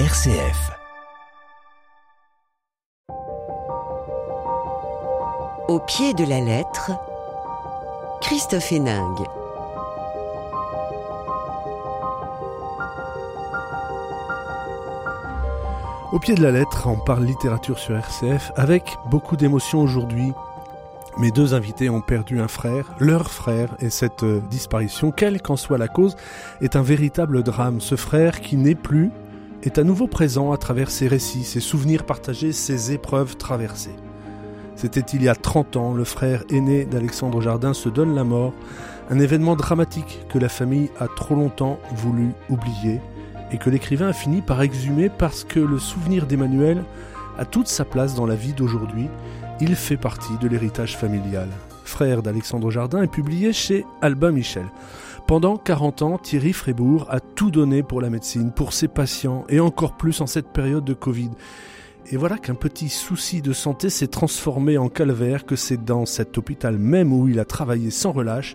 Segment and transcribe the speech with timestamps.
[0.00, 0.72] RCF.
[5.68, 6.90] Au pied de la lettre,
[8.20, 9.24] Christophe Héningue.
[16.10, 20.32] Au pied de la lettre, on parle littérature sur RCF avec beaucoup d'émotion aujourd'hui.
[21.18, 25.56] Mes deux invités ont perdu un frère, leur frère, et cette euh, disparition, quelle qu'en
[25.56, 26.16] soit la cause,
[26.60, 27.80] est un véritable drame.
[27.80, 29.12] Ce frère qui n'est plus
[29.64, 33.96] est à nouveau présent à travers ses récits, ses souvenirs partagés, ses épreuves traversées.
[34.76, 38.52] C'était il y a 30 ans, le frère aîné d'Alexandre Jardin se donne la mort,
[39.10, 43.00] un événement dramatique que la famille a trop longtemps voulu oublier
[43.52, 46.84] et que l'écrivain a fini par exhumer parce que le souvenir d'Emmanuel
[47.38, 49.08] a toute sa place dans la vie d'aujourd'hui.
[49.60, 51.48] Il fait partie de l'héritage familial.
[51.84, 54.66] Frère d'Alexandre Jardin est publié chez Albin Michel.
[55.26, 59.58] Pendant 40 ans, Thierry Frébourg a tout donné pour la médecine, pour ses patients, et
[59.58, 61.30] encore plus en cette période de Covid.
[62.12, 66.36] Et voilà qu'un petit souci de santé s'est transformé en calvaire, que c'est dans cet
[66.36, 68.54] hôpital même où il a travaillé sans relâche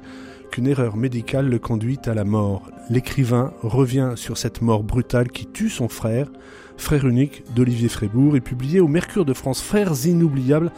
[0.51, 2.69] qu'une erreur médicale le conduit à la mort.
[2.91, 6.29] L'écrivain revient sur cette mort brutale qui tue son frère,
[6.77, 10.71] frère unique d'Olivier Frébourg, et publié au Mercure de France, Frères inoubliables.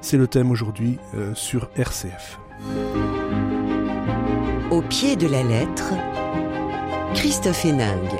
[0.00, 2.40] C'est le thème aujourd'hui euh, sur RCF.
[4.72, 5.92] Au pied de la lettre,
[7.14, 8.18] Christophe Héningue.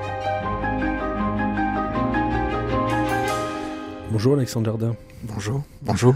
[4.12, 4.94] Bonjour Alexandre Jardin.
[5.25, 5.62] Bonjour.
[5.83, 6.14] Bonjour.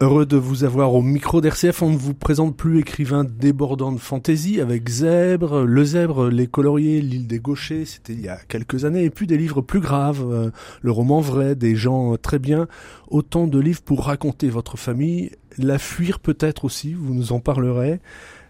[0.00, 1.80] Heureux de vous avoir au micro d'RCF.
[1.82, 7.00] On ne vous présente plus écrivain débordant de fantaisie avec Zèbre, Le Zèbre, Les Coloriers,
[7.00, 10.28] L'île des Gauchers, c'était il y a quelques années, et puis des livres plus graves,
[10.28, 10.50] euh,
[10.82, 12.66] le roman vrai, des gens très bien,
[13.06, 18.00] autant de livres pour raconter votre famille, la fuir peut-être aussi, vous nous en parlerez.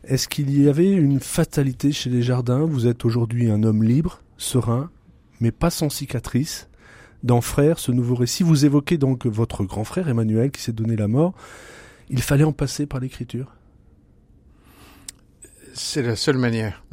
[0.05, 2.65] Est-ce qu'il y avait une fatalité chez les jardins?
[2.65, 4.89] Vous êtes aujourd'hui un homme libre, serein,
[5.41, 6.69] mais pas sans cicatrice
[7.25, 8.43] dans Frère, ce nouveau récit.
[8.43, 11.35] Vous évoquez donc votre grand frère Emmanuel qui s'est donné la mort.
[12.11, 13.51] Il fallait en passer par l'écriture
[15.73, 16.85] C'est la seule manière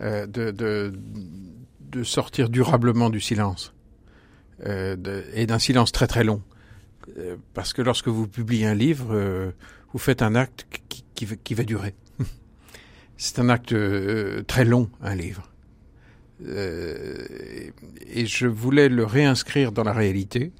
[0.00, 0.92] euh, de,
[2.04, 3.74] sortir durablement du silence.
[4.64, 4.96] Euh,
[5.34, 6.40] et d'un silence très très long.
[7.18, 9.52] Euh, parce que lorsque vous publiez un livre,
[9.92, 10.66] vous faites un acte
[11.14, 11.96] qui, va durer.
[13.16, 13.74] C'est un acte
[14.46, 15.51] très long, un livre.
[16.46, 17.70] Euh,
[18.06, 20.52] et je voulais le réinscrire dans la réalité,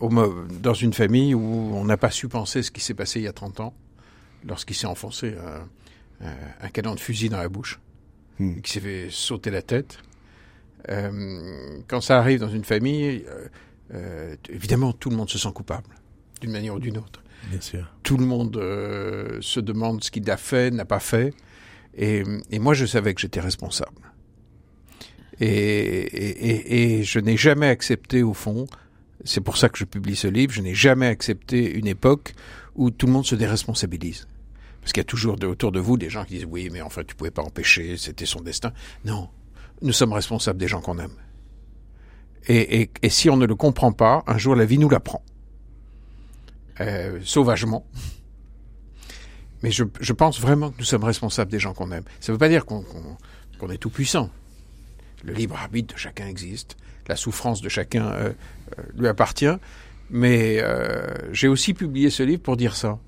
[0.00, 3.28] dans une famille où on n'a pas su penser ce qui s'est passé il y
[3.28, 3.74] a 30 ans,
[4.46, 5.34] lorsqu'il s'est enfoncé
[6.20, 7.80] un, canon de fusil dans la bouche,
[8.38, 8.60] hmm.
[8.60, 9.98] qui s'est fait sauter la tête.
[10.88, 13.48] Euh, quand ça arrive dans une famille, euh,
[13.94, 15.88] euh, évidemment, tout le monde se sent coupable,
[16.40, 17.22] d'une manière ou d'une autre.
[17.48, 17.92] Bien sûr.
[18.02, 18.54] Tout le monde
[19.40, 21.34] se demande ce qu'il a fait, n'a pas fait.
[21.96, 24.09] Et, et moi, je savais que j'étais responsable.
[25.40, 28.66] Et, je n'ai jamais accepté, au fond,
[29.24, 32.34] c'est pour ça que je publie ce livre, je n'ai jamais accepté une époque
[32.74, 34.26] où tout le monde se déresponsabilise.
[34.80, 37.02] Parce qu'il y a toujours autour de vous des gens qui disent oui, mais enfin
[37.04, 38.72] tu pouvais pas empêcher, c'était son destin.
[39.04, 39.28] Non,
[39.82, 41.14] nous sommes responsables des gens qu'on aime.
[42.48, 45.22] Et, si on ne le comprend pas, un jour la vie nous l'apprend.
[46.80, 47.86] Euh, sauvagement.
[49.62, 52.04] Mais je, pense vraiment que nous sommes responsables des gens qu'on aime.
[52.18, 54.30] Ça ne veut pas dire qu'on qu qu est tout puissant.
[55.24, 56.76] Le libre arbitre de chacun existe,
[57.08, 58.30] la souffrance de chacun euh,
[58.78, 59.56] euh, lui appartient,
[60.10, 62.98] mais euh, j'ai aussi publié ce livre pour dire ça.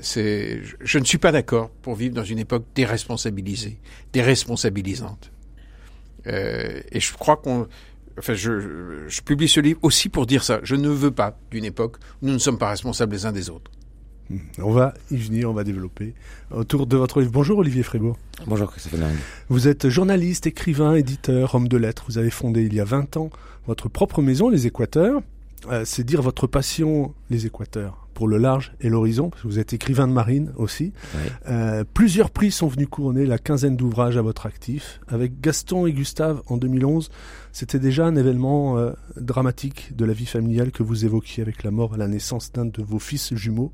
[0.00, 3.78] C'est, je ne suis pas d'accord pour vivre dans une époque déresponsabilisée,
[4.12, 5.32] déresponsabilisante.
[6.26, 7.66] Euh, et je crois qu'on,
[8.18, 10.60] enfin, je, je publie ce livre aussi pour dire ça.
[10.62, 13.50] Je ne veux pas d'une époque où nous ne sommes pas responsables les uns des
[13.50, 13.70] autres.
[14.58, 16.14] On va y venir, on va développer.
[16.50, 17.32] Autour de votre livre.
[17.32, 18.16] Bonjour Olivier Frébourg.
[18.46, 19.14] Bonjour Christophe Lang.
[19.48, 22.04] Vous êtes journaliste, écrivain, éditeur, homme de lettres.
[22.08, 23.30] Vous avez fondé il y a 20 ans
[23.66, 25.20] votre propre maison, Les Équateurs.
[25.70, 29.60] Euh, C'est dire votre passion, Les Équateurs, pour le large et l'horizon, parce que vous
[29.60, 30.92] êtes écrivain de marine aussi.
[31.48, 34.98] Euh, plusieurs prix sont venus couronner la quinzaine d'ouvrages à votre actif.
[35.06, 37.10] Avec Gaston et Gustave en 2011,
[37.52, 41.70] c'était déjà un événement euh, dramatique de la vie familiale que vous évoquiez avec la
[41.70, 43.70] mort à la naissance d'un de vos fils jumeaux.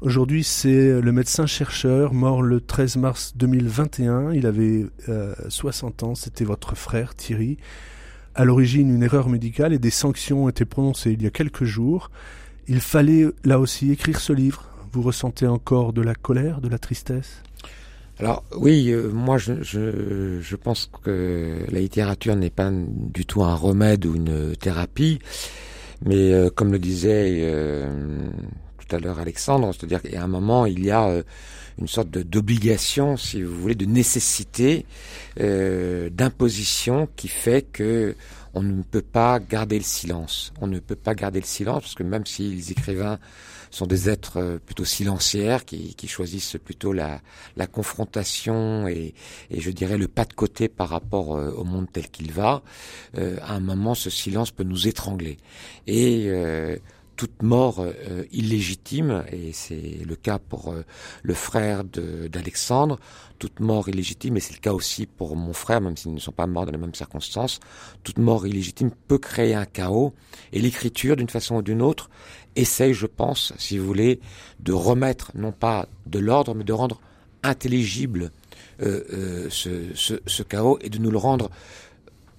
[0.00, 4.32] Aujourd'hui, c'est le médecin-chercheur mort le 13 mars 2021.
[4.32, 6.14] Il avait euh, 60 ans.
[6.16, 7.56] C'était votre frère Thierry.
[8.34, 11.62] À l'origine, une erreur médicale et des sanctions ont été prononcées il y a quelques
[11.62, 12.10] jours.
[12.70, 14.64] Il fallait là aussi écrire ce livre.
[14.92, 17.42] Vous ressentez encore de la colère, de la tristesse?
[18.20, 24.06] Alors oui, euh, moi je, pense que la littérature n'est pas du tout un remède
[24.06, 25.18] ou une thérapie,
[26.06, 27.90] mais euh, comme le disait euh,
[28.78, 31.22] tout à l'heure Alexandre, c'est-à-dire qu'à un moment, il y a
[31.80, 34.86] une sorte d'obligation, si vous voulez, de nécessité,
[35.36, 38.14] d'imposition qui fait que
[38.54, 40.52] on ne peut pas garder le silence.
[40.60, 43.18] On ne peut pas garder le silence parce que même si les écrivains
[43.70, 47.20] sont des êtres euh, plutôt silenciaires qui, qui choisissent plutôt la,
[47.56, 49.14] la confrontation et,
[49.50, 52.62] et, je dirais le pas de côté par rapport euh, au monde tel qu'il va,
[53.16, 55.38] euh, à un moment ce silence peut nous étrangler.
[55.86, 56.30] Et
[57.20, 57.84] toute mort
[58.32, 60.74] illégitime, et c'est le cas pour
[61.22, 62.98] le frère d'Alexandre,
[63.38, 66.32] toute mort illégitime, et c'est le cas aussi pour mon frère, même s'ils ne sont
[66.32, 67.60] pas morts dans les mêmes circonstances,
[68.04, 70.14] toute mort illégitime peut créer un chaos,
[70.54, 72.08] et l'écriture, d'une façon ou d'une autre,
[72.56, 74.18] essaye, je pense, si vous voulez,
[74.60, 77.02] de remettre, non pas de l'ordre, mais de rendre
[77.42, 78.30] intelligible
[78.80, 81.50] euh, euh, ce, chaos et de nous le rendre.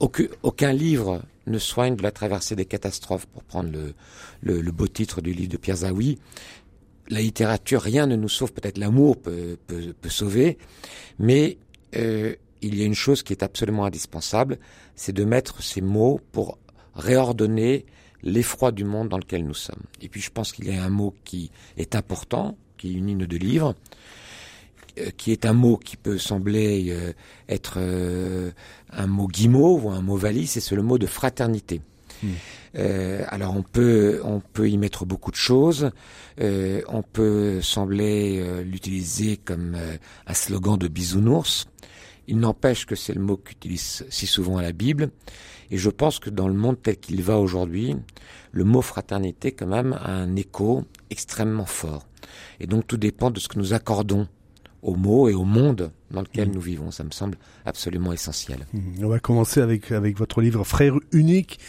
[0.02, 3.70] Aucun, livre ne soigne de la traversée des catastrophes, pour prendre
[4.42, 6.18] le, beau titre du livre de Pierre Zawi.
[7.10, 9.58] La littérature, rien ne nous sauve, peut-être l'amour peut,
[10.10, 10.58] sauver,
[11.20, 11.60] mais
[11.96, 14.58] euh, il y a une chose qui est absolument indispensable,
[14.96, 16.58] c'est de mettre ces mots pour
[16.96, 17.86] réordonner
[18.24, 19.84] l'effroi du monde dans lequel nous sommes.
[20.02, 23.28] Et puis je pense qu'il y a un mot qui est important, qui unit nos
[23.28, 23.76] deux livres,
[25.18, 27.14] qui est un mot qui peut sembler euh,
[27.50, 28.52] être euh,
[28.92, 31.82] un mot guimauve ou un mot valise, c'est le mot de fraternité.
[32.24, 32.34] Hmm.
[33.30, 35.90] alors on peut on peut y mettre beaucoup de choses.
[36.40, 39.76] on peut sembler l'utiliser comme
[40.28, 41.66] un slogan de bisounours.
[42.28, 45.10] Il n'empêche que c'est le mot qu'utilise si souvent à la Bible.
[45.72, 47.96] Et je pense que dans le monde tel qu'il va aujourd'hui,
[48.52, 52.06] le mot fraternité quand même a un écho extrêmement fort.
[52.60, 54.28] Et donc tout dépend de ce que nous accordons
[54.82, 56.54] au mot et au monde dans lequel mmh.
[56.54, 56.92] nous vivons.
[56.92, 58.66] Ça me semble absolument essentiel.
[58.74, 59.04] Mmh.
[59.04, 61.60] On va commencer avec, avec votre livre Frère unique.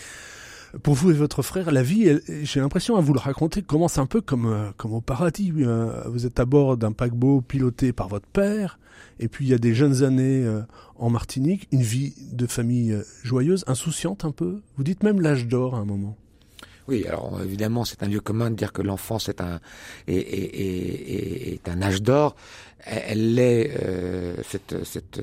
[0.82, 4.06] Pour vous et votre frère, la vie, j'ai l'impression à vous le raconter, commence un
[4.06, 5.52] peu comme, euh, comme au paradis.
[5.58, 8.78] Euh, vous êtes à bord d'un paquebot piloté par votre père.
[9.20, 10.62] Et puis il y a des jeunes années euh,
[10.96, 14.62] en Martinique, une vie de famille joyeuse, insouciante un peu.
[14.78, 16.16] Vous dites même l'âge d'or à un moment.
[16.88, 19.60] Oui, alors évidemment, c'est un lieu commun de dire que l'enfance est un
[20.08, 22.34] est, est, est, un âge d'or.
[22.84, 25.20] Elle l'est euh, cette cette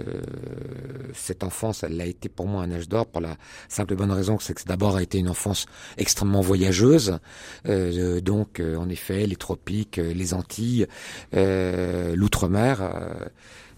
[1.14, 3.36] cette enfance, elle a été pour moi un âge d'or pour la
[3.68, 5.66] simple et bonne raison que c'est que d'abord a été une enfance
[5.98, 7.20] extrêmement voyageuse.
[7.66, 10.88] donc en effet, les tropiques, les Antilles,
[11.34, 12.92] l'outre-mer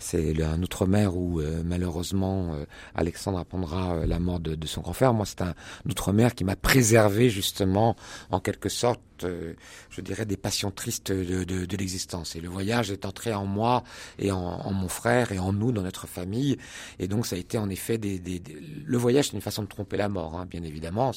[0.01, 4.81] c'est un outre-mer où euh, malheureusement euh, Alexandre apprendra euh, la mort de, de, son
[4.81, 5.13] grand frère.
[5.13, 5.54] Moi, c'est un
[5.88, 7.95] outre-mer qui m'a préservé justement
[8.31, 9.54] en quelque sorte euh,
[9.90, 12.36] je dirais, des passions tristes de, l'existence.
[12.36, 13.84] Et le voyage est entré en moi
[14.20, 16.58] et en, mon frère et en nous, dans notre famille.
[17.00, 20.10] Et donc, ça a été en effet Le voyage, c'est une façon de tromper la
[20.10, 21.12] mort, hein, bien évidemment.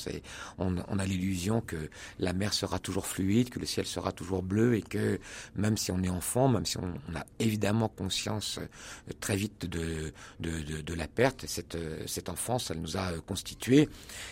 [0.59, 1.77] On, a l'illusion que
[2.19, 5.19] la mer sera toujours fluide, que le ciel sera toujours bleu et que
[5.57, 10.13] même si on est enfant, même si on, a évidemment conscience euh, très vite de,
[10.95, 13.89] la perte, cette, cette enfance, elle nous a constitués.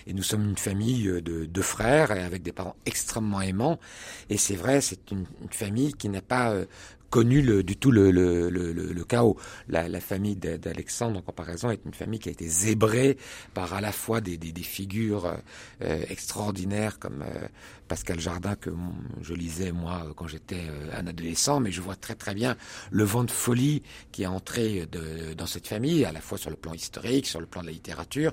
[0.07, 3.62] Et nous sommes une famille de, de frères et avec des parents extrêmement aimants
[4.31, 6.64] et c'est vrai, c'est une, famille qui n'a pas euh,
[7.11, 9.37] connu le, du tout le, chaos.
[9.69, 13.19] La, famille d'Alexandre, en comparaison, est une famille qui a été zébrée
[13.55, 15.37] par à la fois des figures
[15.82, 17.47] euh, extraordinaires comme euh,
[17.93, 18.71] Pascal Jardin que
[19.21, 20.62] je lisais moi quand j'étais
[20.97, 22.56] un adolescent, mais je vois très très bien
[22.91, 26.49] le vent de folie qui est entré de, dans cette famille, à la fois sur
[26.49, 28.33] le plan historique, sur le plan de la littérature.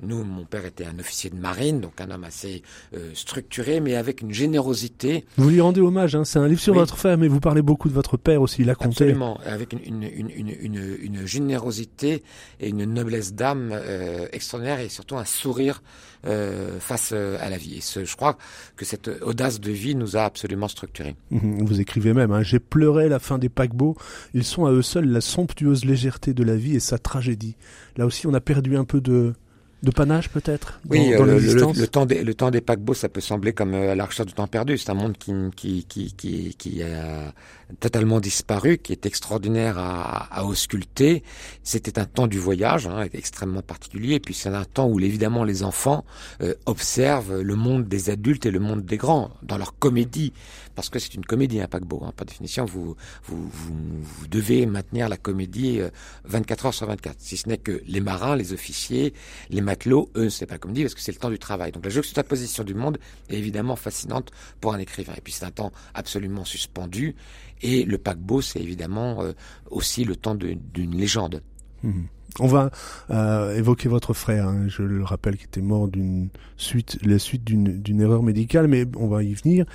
[0.00, 2.62] Nous, mon père était un officier de marine, donc un homme assez
[2.94, 5.26] euh, structuré, mais avec une générosité.
[5.36, 7.88] Vous lui rendez hommage, hein c'est un livre sur votre frère, mais vous parlez beaucoup
[7.88, 9.02] de votre père aussi, il a compté.
[9.02, 12.22] Absolument, avec une, une, une, une, une générosité
[12.60, 15.82] et une noblesse d'âme euh, extraordinaire et surtout un sourire
[16.26, 17.76] euh, face euh, à la vie.
[17.76, 18.36] Et ce, je crois
[18.76, 21.16] que cette audace de vie nous a absolument structurés.
[21.30, 23.96] Mhm, vous écrivez même, hein, j'ai pleuré la fin des paquebots,
[24.34, 27.56] ils sont à eux seuls la somptueuse légèreté de la vie et sa tragédie.
[27.96, 29.34] Là aussi, on a perdu un peu de
[29.82, 33.20] de panache peut-être Oui, dans, euh, le, temps des, le temps des paquebots, ça peut
[33.20, 34.76] sembler comme euh, à la recherche du temps perdu.
[34.76, 37.32] C'est un monde qui, qui, qui, qui, qui a
[37.78, 41.22] totalement disparu, qui est extraordinaire à, à ausculter.
[41.62, 44.16] C'était un temps du voyage, hein, extrêmement particulier.
[44.16, 46.04] Et puis c'est un temps où évidemment les enfants
[46.42, 50.32] euh, observent le monde des adultes et le monde des grands dans leur comédie,
[50.74, 52.02] parce que c'est une comédie un paquebot.
[52.04, 52.12] Hein.
[52.16, 55.80] Par définition, vous, vous, vous, vous, devez maintenir la comédie
[56.24, 59.14] 24 heures sur 24, si ce n'est que les marins, les officiers,
[59.48, 61.70] les matelot, eux, c'est pas comme dit parce que c'est le temps du travail.
[61.70, 62.98] Donc la juxtaposition du monde
[63.28, 65.12] est évidemment fascinante pour un écrivain.
[65.16, 67.14] Et puis c'est un temps absolument suspendu.
[67.62, 69.32] Et le paquebot, c'est évidemment euh,
[69.70, 71.42] aussi le temps d'une légende.
[71.82, 72.06] Mhm.
[72.38, 72.70] On va
[73.10, 74.68] euh, évoquer votre frère, hein.
[74.68, 79.08] je le rappelle, qui était mort d'une suite, la suite d'une erreur médicale, mais on
[79.08, 79.66] va y venir.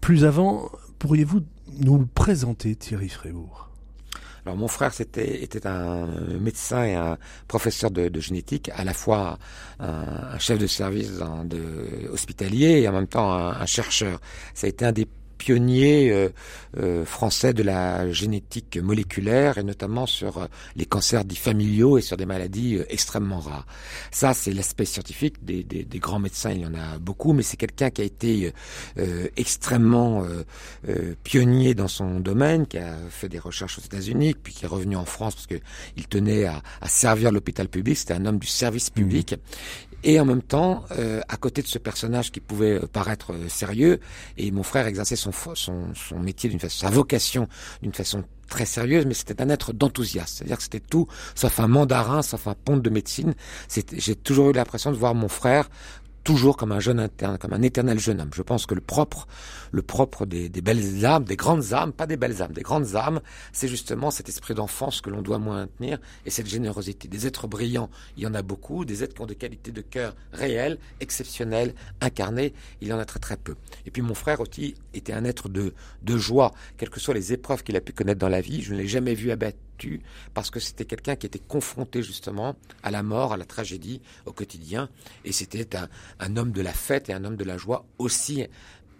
[0.00, 1.40] Plus avant, pourriez-vous
[1.80, 3.71] nous le présenter, Thierry Frébourg?
[4.44, 6.06] Alors mon frère c'était était un
[6.40, 9.38] médecin et un professeur de, de génétique, à la fois
[9.78, 11.12] un, chef de service
[12.10, 14.20] hospitalier et en même temps un, un chercheur.
[14.54, 15.06] Ça a été un des
[15.38, 16.28] pionnier euh,
[16.78, 20.46] euh, français de la génétique moléculaire et notamment sur euh,
[20.76, 23.66] les cancers dits familiaux et sur des maladies extrêmement rares.
[24.10, 26.50] Ça, c'est l'aspect scientifique des, des, des, grands médecins.
[26.52, 28.52] Il y en a beaucoup, mais c'est quelqu'un qui a été
[29.36, 30.24] extrêmement
[31.22, 34.96] pionnier dans son domaine, qui a fait des recherches aux États-Unis, puis qui est revenu
[34.96, 35.60] en France parce que
[35.96, 37.96] il tenait à, à servir l'hôpital public.
[37.96, 39.32] C'était un homme du service public.
[39.32, 39.91] Mmh.
[40.04, 43.48] Et en même temps, euh, à côté de ce personnage qui pouvait euh, paraître euh,
[43.48, 44.00] sérieux,
[44.36, 47.48] et mon frère exerçait son, son, son métier d'une façon, sa vocation
[47.82, 50.36] d'une façon très sérieuse, mais c'était un être d'enthousiasme.
[50.36, 53.34] C'est-à-dire que c'était tout, sauf un mandarin, sauf un ponte de médecine.
[53.92, 55.70] J'ai toujours eu l'impression de voir mon frère
[56.24, 58.30] toujours comme un jeune interne, comme un éternel jeune homme.
[58.34, 59.26] Je pense que le propre,
[59.70, 63.20] le propre des, belles âmes, des grandes âmes, pas des belles âmes, des grandes âmes,
[63.52, 67.08] c'est justement cet esprit d'enfance que l'on doit maintenir et cette générosité.
[67.08, 69.80] Des êtres brillants, il y en a beaucoup, des êtres qui ont des qualités de
[69.80, 73.56] cœur réelles, exceptionnelles, incarnées, il y en a très très peu.
[73.86, 77.32] Et puis mon frère aussi était un être de, de joie, quelles que soient les
[77.32, 79.30] épreuves qu'il a pu connaître dans la vie, je ne l'ai jamais vu
[80.34, 84.32] parce que c'était quelqu'un qui était confronté justement à la mort, à la tragédie au
[84.32, 84.88] quotidien.
[85.24, 85.68] Et c'était
[86.20, 88.46] un, homme de la fête et un homme de la joie aussi.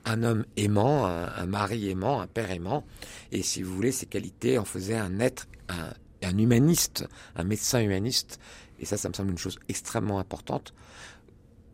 [0.04, 2.84] Un homme aimant, un, mari aimant, un père aimant.
[3.30, 8.40] Et si vous voulez, ces qualités en faisaient un être, un humaniste, un médecin humaniste.
[8.80, 10.74] Et ça, ça me semble une chose extrêmement importante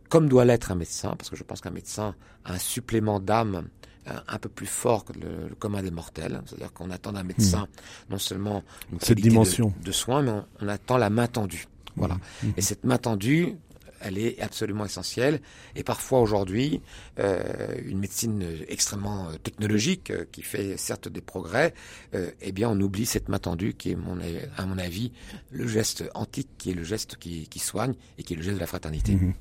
[0.09, 3.69] comme doit l'être un médecin, parce que je pense qu'un médecin a un supplément d'âme
[4.27, 6.41] un peu plus fort que le, commun des mortels.
[6.45, 8.11] C'est-à-dire qu'on attend d'un médecin hmm.
[8.11, 11.65] non seulement une cette dimension de, soins, mais on, attend la main tendue.
[11.95, 12.15] Voilà.
[12.43, 12.51] Hmm.
[12.57, 13.55] Et cette main tendue,
[14.01, 15.41] elle est absolument essentielle.
[15.75, 16.81] Et parfois aujourd'hui,
[17.19, 17.39] euh,
[17.85, 21.73] une médecine extrêmement euh, technologique euh, qui fait certes des progrès,
[22.41, 24.17] eh bien on oublie cette main tendue qui est, mon,
[24.57, 25.11] à mon avis,
[25.51, 28.61] le geste antique, qui est le geste qui, soigne et qui est le geste de
[28.61, 29.13] la fraternité.
[29.13, 29.33] Mhm.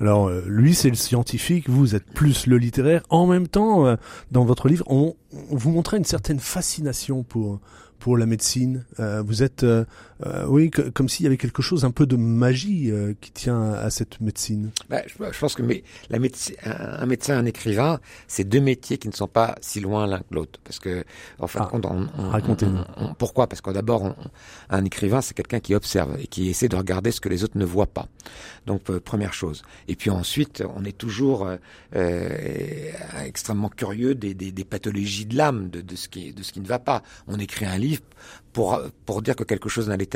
[0.00, 3.02] Alors lui, c'est le scientifique, vous êtes plus le littéraire.
[3.10, 3.96] En même temps,
[4.30, 5.16] dans votre livre, on,
[5.50, 7.60] on vous montrait une certaine fascination pour
[7.98, 8.84] pour la médecine.
[9.00, 9.84] Euh, vous êtes, euh,
[10.24, 13.90] euh, oui, comme s'il y avait quelque chose un peu de magie qui tient à,
[13.90, 14.70] cette médecine.
[14.88, 19.08] Bah, je, pense que mais, la médecine, un, médecin, un écrivain, c'est deux métiers qui
[19.08, 20.60] ne sont pas si loin l'un que l'autre.
[20.64, 21.04] Parce que,
[21.38, 23.46] en fin de ah, compte, on, pourquoi?
[23.46, 24.14] Parce que d'abord,
[24.70, 27.58] un écrivain, c'est quelqu'un qui observe et qui essaie de regarder ce que les autres
[27.58, 28.08] ne voient pas.
[28.66, 29.62] Donc, première chose.
[29.88, 31.48] Et puis ensuite, on est toujours
[33.24, 36.60] extrêmement curieux des, des, des pathologies de l'âme, de, de, ce qui, de ce qui
[36.60, 37.02] ne va pas.
[37.26, 37.87] On écrit un livre
[38.52, 40.08] pour, pour dire que quelque chose n'allait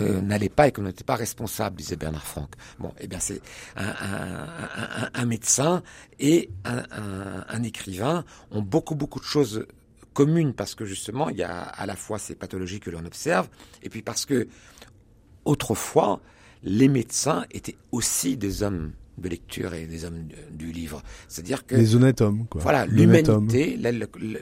[0.00, 2.54] euh, pas et qu'on n'était pas responsable, disait Bernard Franck.
[2.78, 3.40] Bon, eh bien c'est
[3.76, 3.94] un,
[5.14, 5.82] un, médecin
[6.18, 9.66] et un, écrivain ont beaucoup beaucoup de choses
[10.14, 13.48] communes parce que justement il y a à la fois ces pathologies que l'on observe
[13.82, 14.48] et puis parce que
[15.44, 16.20] autrefois
[16.62, 21.02] les médecins étaient aussi des hommes de lecture et des hommes du livre.
[21.28, 21.76] C'est-à-dire que...
[21.76, 22.60] Les honnêtes hommes, quoi.
[22.62, 23.78] Voilà, l'humanité,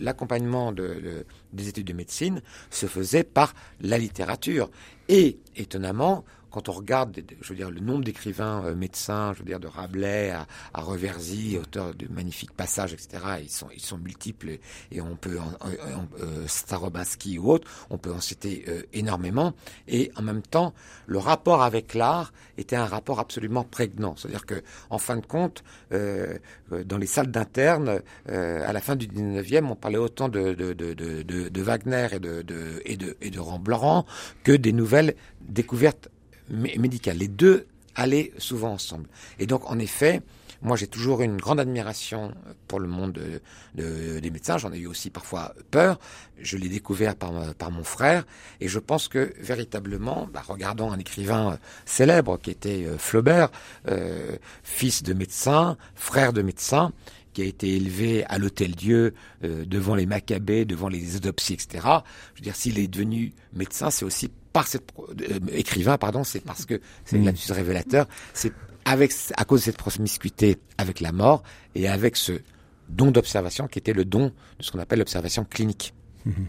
[0.01, 4.71] l'accompagnement de, des études de médecine se faisait par la littérature.
[5.09, 9.45] Et, étonnamment, quand on regarde, je veux dire, le nombre d'écrivains euh, médecins, je veux
[9.45, 13.09] dire, de Rabelais à, à Reversy, auteur de magnifiques passages, etc.,
[13.43, 14.59] ils sont, ils sont multiples
[14.91, 15.53] et on peut, en,
[16.21, 19.55] euh, Starobaski ou autre, on peut en citer euh, énormément.
[19.87, 20.75] Et en même temps,
[21.07, 24.15] le rapport avec l'art était un rapport absolument prégnant.
[24.17, 25.63] C'est-à-dire que, en fin de compte,
[25.93, 26.39] euh,
[26.85, 30.93] dans les salles d'interne, à la fin du 19e, on parlait autant de, de, de,
[30.95, 33.41] de, de Wagner et de, de, et de, et de
[34.45, 36.09] que des nouvelles découvertes
[36.51, 37.19] médical.
[37.19, 39.09] Les deux allaient souvent ensemble.
[39.39, 40.23] Et donc, en effet,
[40.61, 42.35] moi, j'ai toujours une grande admiration
[42.67, 43.21] pour le monde
[43.77, 44.59] de, des médecins.
[44.59, 46.01] J'en ai eu aussi parfois peur.
[46.41, 48.25] Je l'ai découvert par, par mon frère.
[48.61, 53.51] Et je pense que, véritablement, bah, regardant un écrivain célèbre qui était euh, Flaubert,
[53.87, 56.93] euh, fils de médecin, frère de médecin,
[57.35, 59.15] qui a été élevé à l'Hôtel Dieu,
[59.45, 61.87] euh, devant les Maccabées, devant les autopsies, etc.
[62.35, 64.29] Je veux dire, s'il est devenu médecin, c'est aussi
[64.59, 67.33] par cette euh, écrivain, pardon, c'est parce que c'est mmh.
[67.51, 68.53] révélateur, c'est
[68.85, 71.45] avec à cause de cette promiscuité avec la mort
[71.77, 72.33] et avec ce
[72.89, 75.95] don d'observation qui était le don de ce qu'on appelle l'observation clinique.
[76.27, 76.47] Mhm.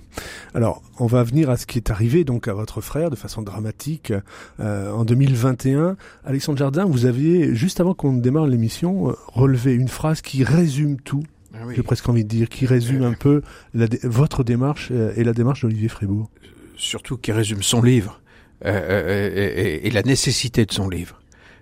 [0.56, 3.44] Alors, on va venir à ce qui est arrivé donc à votre frère de façon
[3.44, 4.12] dramatique
[4.60, 5.96] euh, en 2021.
[6.26, 11.00] Alexandre Jardin, vous aviez juste avant qu'on démarre l'émission euh, relevé une phrase qui résume
[11.00, 11.22] tout.
[11.54, 13.44] Ah J'ai presque envie de dire qui résume un peu
[13.76, 16.32] la, votre démarche et la démarche d'Olivier Frébourg
[16.80, 18.22] surtout qui résume son livre
[18.66, 21.22] euh, euh, et, et, la nécessité de son livre.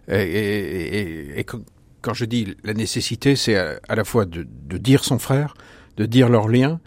[0.09, 5.19] Et, et quand je dis la nécessité, c'est à, la fois de, de, dire son
[5.19, 5.53] frère,
[5.97, 6.79] de dire leur lien,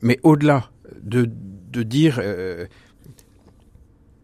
[0.00, 1.30] mais au-delà de,
[1.70, 2.66] de dire, euh,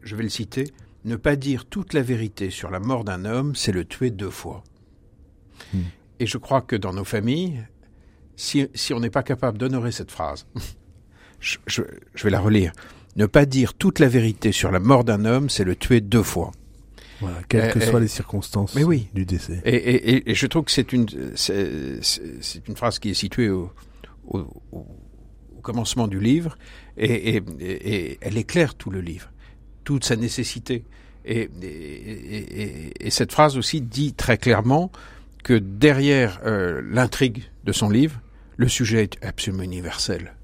[0.03, 0.65] je vais le citer,
[1.05, 4.31] ne pas dire toute la vérité sur la mort d'un homme, c'est le tuer deux
[4.31, 4.65] fois.
[5.73, 5.83] Hmm.
[6.19, 7.65] Et je crois que dans nos familles,
[8.37, 10.47] si, si on n'est pas capable d'honorer cette phrase,
[11.41, 11.83] je, je,
[12.15, 12.73] je vais la relire.
[13.17, 16.23] Ne pas dire toute la vérité sur la mort d'un homme, c'est le tuer deux
[16.23, 16.53] fois.
[17.21, 19.09] Voilà, quelles Euh, que soient les circonstances mais oui.
[19.15, 19.61] du décès.
[19.65, 22.01] Et, et, et- et je trouve que c'est une, c'est,
[22.75, 23.71] phrase qui est située au,
[24.27, 24.39] au,
[24.73, 24.87] au-
[25.57, 26.57] au commencement du livre,
[26.97, 27.41] et,
[28.21, 29.31] elle éclaire tout le livre,
[29.85, 30.85] toute sa nécessité.
[31.25, 31.49] Et
[33.11, 34.91] cette phrase aussi dit très clairement
[35.45, 38.21] que derrière euh, l'intrigue de son livre,
[38.57, 40.35] le sujet est absolument universel.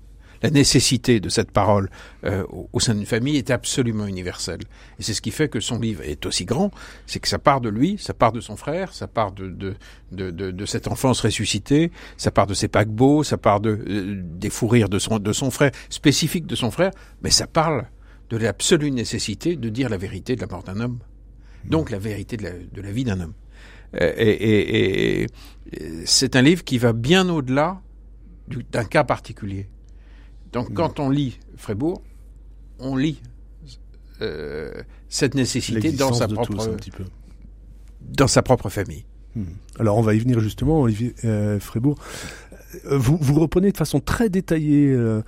[0.42, 1.90] La nécessité de cette parole
[2.24, 4.60] euh, au, sein d'une famille est absolument universelle.
[4.98, 6.70] Et c'est ce qui fait que son livre est aussi grand,
[7.06, 9.74] c'est que ça part de lui, ça part de son frère, ça part de, de,
[10.12, 14.22] de, de, de cette enfance ressuscitée, ça part de ses paquebots, ça part de, euh,
[14.22, 16.92] des fous rires de son, de son frère, spécifique de son frère,
[17.22, 17.86] mais ça parle
[18.30, 20.98] de l'absolue nécessité de dire la vérité de la mort d'un homme.
[21.64, 23.34] Donc la vérité de la, de la vie d'un homme.
[24.00, 25.26] Euh, Et, et- et-
[26.04, 27.80] c'est un livre qui va bien au-delà
[28.46, 29.68] du- d'un cas particulier.
[30.52, 32.02] Donc quand on lit Frébourg,
[32.78, 33.20] on lit
[34.20, 34.72] euh,
[35.08, 37.04] cette nécessité dans sa tous, propre un petit peu.
[38.00, 39.04] dans sa propre famille.
[39.36, 39.44] Hmm.
[39.78, 41.98] Alors on va y venir justement, Olivier euh, Frébourg.
[42.86, 45.22] Euh, Vous, vous reprenez de façon très détaillée euh,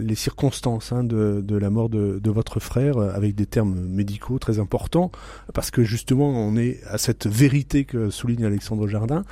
[0.00, 4.38] les circonstances hein, de, de la mort de, de votre frère avec des termes médicaux
[4.38, 5.10] très importants
[5.54, 9.24] parce que justement on est à cette vérité que souligne Alexandre Jardin.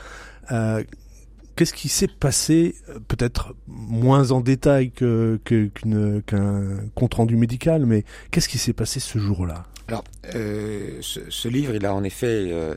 [0.50, 0.82] Euh,
[1.54, 5.38] Qu'est-ce qui s'est passé, euh, peut-être moins en détail qu'un
[6.94, 9.64] compte rendu médical, mais qu'est-ce qui s'est passé ce jour-là?
[9.88, 10.04] Alors,
[10.34, 12.74] euh, ce, livre, il a en effet euh,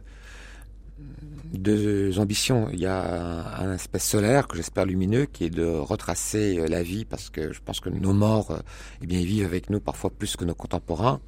[1.53, 2.67] deux ambitions.
[2.73, 6.83] Il y a un, un aspect solaire que j'espère lumineux, qui est de retracer la
[6.83, 8.59] vie, parce que je pense que nos morts,
[9.01, 11.21] eh bien, ils vivent avec nous parfois plus que nos contemporains.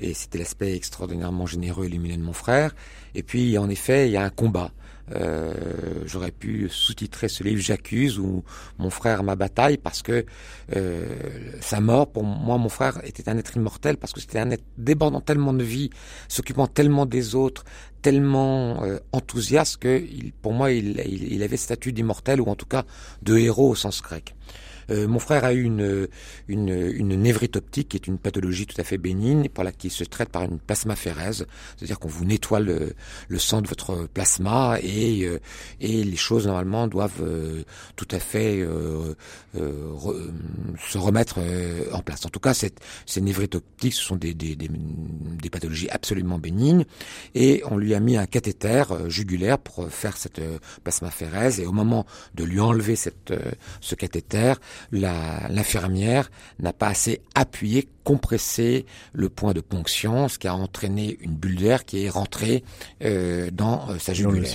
[0.00, 2.74] Et c'était l'aspect extraordinairement généreux et lumineux de mon frère.
[3.14, 4.72] Et puis, en effet, il y a un combat.
[5.12, 5.52] Euh,
[6.06, 8.44] J'aurais pu sous-titrer ce livre J'accuse ou
[8.78, 10.24] Mon frère ma bataille parce que
[10.76, 11.06] euh,
[11.60, 14.64] sa mort pour moi mon frère était un être immortel parce que c'était un être
[14.78, 15.90] débordant tellement de vie,
[16.28, 17.64] s'occupant tellement des autres,
[18.02, 22.54] tellement euh, enthousiaste que il, pour moi il, il, il avait statut d'immortel ou en
[22.54, 22.84] tout cas
[23.22, 24.34] de héros au sens grec.
[24.90, 26.08] Euh, mon frère a eu une,
[26.48, 29.94] une, une névrite optique, qui est une pathologie tout à fait bénigne, par laquelle il
[29.94, 32.94] se traite par une plasmaphérèse, c'est-à-dire qu'on vous nettoie le,
[33.28, 35.38] le sang de votre plasma et, euh,
[35.80, 37.62] et les choses normalement doivent euh,
[37.96, 39.14] tout à fait euh,
[39.56, 39.92] euh,
[40.88, 41.38] se remettre
[41.92, 42.26] en place.
[42.26, 46.38] En tout cas, cette, ces névrites optiques, ce sont des, des, des, des pathologies absolument
[46.38, 46.84] bénignes.
[47.34, 50.40] Et on lui a mis un cathéter jugulaire pour faire cette
[50.84, 53.32] plasmaphérèse et au moment de lui enlever cette,
[53.80, 54.56] ce cathéter, la-
[54.92, 61.34] l'infirmière n'a pas assez appuyé, compressé le point de ponction, ce qui a entraîné une
[61.34, 62.64] bulle d'air qui est rentrée
[63.02, 64.52] euh, dans euh, sa jugulaire.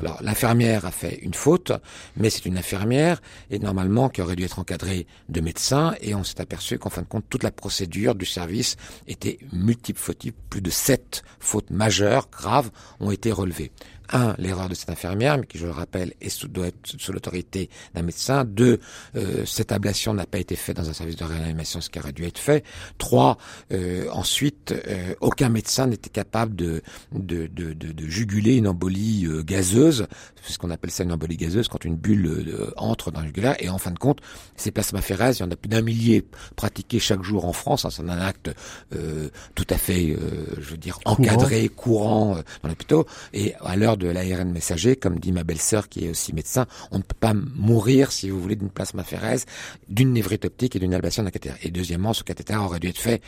[0.00, 1.72] Alors l'infirmière a fait une faute,
[2.16, 6.24] mais c'est une infirmière et normalement qui aurait dû être encadrée de médecins et on
[6.24, 10.62] s'est aperçu qu'en fin de compte toute la procédure du service était multiple fautive, plus
[10.62, 13.72] de sept fautes majeures graves ont été relevées.
[14.12, 17.12] Un, l'erreur de cette infirmière, mais qui, je le rappelle, est sous, doit être sous
[17.12, 18.44] l'autorité d'un médecin.
[18.44, 18.78] Deux,
[19.16, 22.12] euh, cette ablation n'a pas été faite dans un service de réanimation, ce qui aurait
[22.12, 22.64] dû être fait.
[22.98, 23.38] Trois,
[23.72, 29.26] euh, ensuite, euh, aucun médecin n'était capable de, de, de, de, de juguler une embolie
[29.26, 30.06] euh, gazeuse,
[30.42, 33.26] c'est ce qu'on appelle ça une embolie gazeuse, quand une bulle euh, entre dans le
[33.26, 33.56] jugulaire.
[33.60, 34.20] Et en fin de compte,
[34.56, 37.84] ces plasmaphérèses, il y en a plus d'un millier pratiqués chaque jour en France.
[37.84, 38.50] hein, c'est un acte
[38.94, 42.98] euh, tout à fait, euh, je veux dire, encadré, courant euh, dans l'hôpital.
[43.32, 46.98] Et à l'heure de l'ARN messager, comme dit ma belle-sœur qui est aussi médecin, on
[46.98, 49.46] ne peut pas mourir, si vous voulez, d'une plasmaphérèse,
[49.88, 51.54] d'une névrite optique et d'une ablation d'un cathéter.
[51.62, 53.22] Et deuxièmement, ce cathéter aurait dû être fait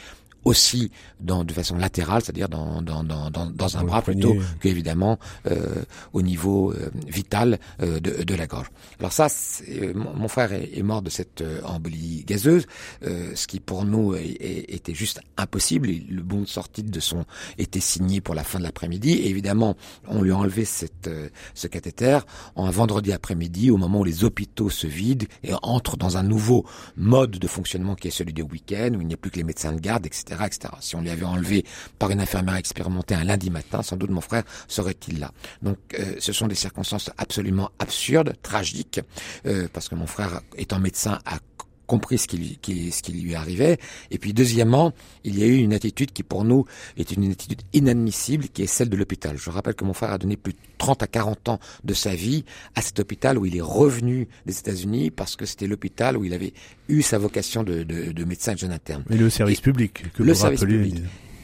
[0.47, 5.19] aussi dans, de façon latérale, c'est-à-dire dans, dans, dans, dans, dans un bras plutôt qu'évidemment
[5.51, 5.83] euh,
[6.13, 8.69] au niveau euh, vital euh, de, de la gorge.
[9.01, 9.27] Alors ça,
[9.69, 12.67] euh, mon, mon frère est, est mort de cette euh, embolie gazeuse,
[13.05, 15.89] euh, ce qui pour nous est- est- était juste impossible.
[15.89, 17.25] Le bon de sortie de son
[17.59, 19.13] était signé pour la fin de l'après-midi.
[19.13, 19.75] Et évidemment,
[20.07, 22.21] on lui a enlevé cette, euh, ce cathéter
[22.55, 26.23] en un vendredi après-midi, au moment où les hôpitaux se vident et entrent dans un
[26.23, 26.65] nouveau
[26.97, 29.45] mode de fonctionnement qui est celui des week-ends, où il n'y a plus que les
[29.45, 30.36] médecins de garde, etc.,
[30.81, 31.65] Si on lui avait enlevé
[31.99, 35.33] par une infirmière expérimentée un lundi matin, sans doute mon frère serait-il là.
[35.63, 39.01] Donc, euh, ce sont des circonstances absolument absurdes, tragiques,
[39.47, 41.39] euh, parce que mon frère, étant médecin, a
[41.87, 43.79] compris ce qui, lui, qui, ce qui lui arrivait.
[44.11, 44.93] Et puis deuxièmement,
[45.25, 46.65] il y a eu une attitude qui pour nous
[46.97, 49.37] est une attitude inadmissible, qui est celle de l'hôpital.
[49.39, 52.15] Je rappelle que mon frère a donné plus de 30 à 40 ans de sa
[52.15, 52.45] vie
[52.75, 56.35] à cet hôpital où il est revenu des États-Unis parce que c'était l'hôpital où il
[56.35, 56.53] avait
[56.89, 59.05] eu sa vocation de, de, de médecin de jeune interne.
[59.11, 60.97] Et le service public que le vous service public.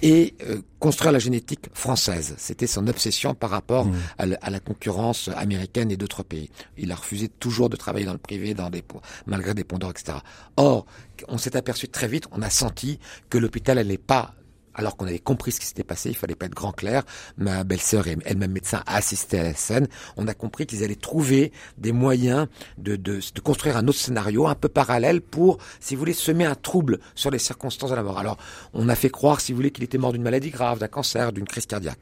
[0.03, 2.35] Et euh, construire la génétique française.
[2.39, 3.95] C'était son obsession par rapport Mmh.
[4.19, 6.51] à, la, à la concurrence américaine et d'autres pays.
[6.77, 8.83] Il a refusé toujours de travailler dans le privé, dans des,
[9.27, 10.19] malgré des pondeurs, etc.
[10.57, 10.87] Or,
[11.29, 12.99] on s'est aperçu très vite, on a senti
[13.31, 14.35] que l'hôpital n'allait pas
[14.75, 17.03] alors qu'on avait compris ce qui s'était passé, il fallait pas être grand clair.
[17.37, 19.89] Ma belle-sœur et elle-même médecin a assisté à la scène.
[20.17, 24.47] On a compris qu'ils allaient trouver des moyens de, de, de, construire un autre scénario
[24.47, 28.03] un peu parallèle pour, si vous voulez, semer un trouble sur les circonstances de la
[28.03, 28.19] mort.
[28.19, 28.39] Alors,
[28.73, 31.33] on a fait croire, si vous voulez, qu'il était mort d'une maladie grave, d'un cancer,
[31.33, 31.99] d'une crise cardiaque.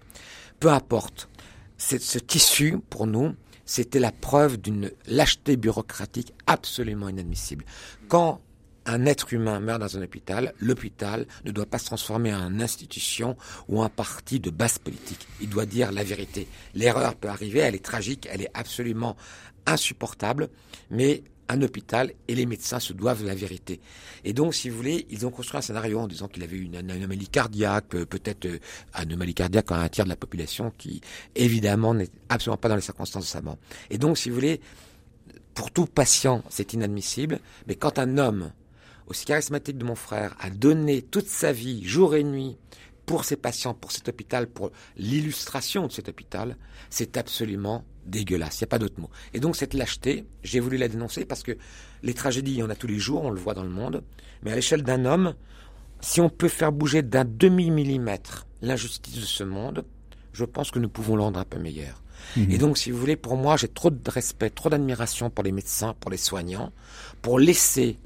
[0.61, 1.29] Peu importe.
[1.79, 7.65] Ce tissu, pour nous, c'était la preuve d'une lâcheté bureaucratique absolument inadmissible.
[8.09, 8.41] Quand
[8.91, 13.37] un être humain meurt dans un hôpital, l'hôpital ne doit pas se transformer en institution
[13.69, 15.27] ou en parti de base politique.
[15.41, 16.49] Il doit dire la vérité.
[16.75, 19.17] L'erreur peut arriver, elle est tragique, elle est absolument
[19.67, 20.49] insupportable,
[20.91, 23.81] mais un hôpital et les médecins se doivent la vérité.
[24.25, 26.77] Et donc, si vous voulez, ils ont construit un scénario en disant qu'il avait une
[26.77, 28.59] anomalie cardiaque, peut-être euh,
[28.93, 31.01] anomalie cardiaque à un tiers de la population qui,
[31.35, 33.59] évidemment, n'est absolument pas dans les circonstances de sa mort.
[33.89, 34.61] Et donc, si vous voulez,
[35.55, 38.53] pour tout patient, c'est inadmissible, mais quand un homme
[39.11, 42.57] aussi charismatique de mon frère, a donné toute sa vie, jour et nuit,
[43.07, 46.57] pour ses patients, pour cet hôpital, pour l'illustration de cet hôpital,
[46.91, 48.61] c'est absolument dégueulasse.
[48.61, 49.11] Il n'y a pas d'autre mot.
[49.35, 51.59] Et donc cette lâcheté, j'ai voulu la dénoncer parce que
[52.05, 54.05] les tragédies, il y en a tous les jours, on le voit dans le monde.
[54.45, 55.35] Mais à l'échelle d'un homme,
[56.01, 59.85] si on peut faire bouger d'un demi-millimètre l'injustice de ce monde,
[60.33, 62.05] je pense que nous pouvons le rendre un peu meilleur.
[62.37, 62.51] Mmh.
[62.51, 65.53] Et donc, si vous voulez, pour moi, j'ai trop de respect, trop d'admiration pour les
[65.53, 66.73] médecins, pour les soignants,
[67.23, 67.99] pour laisser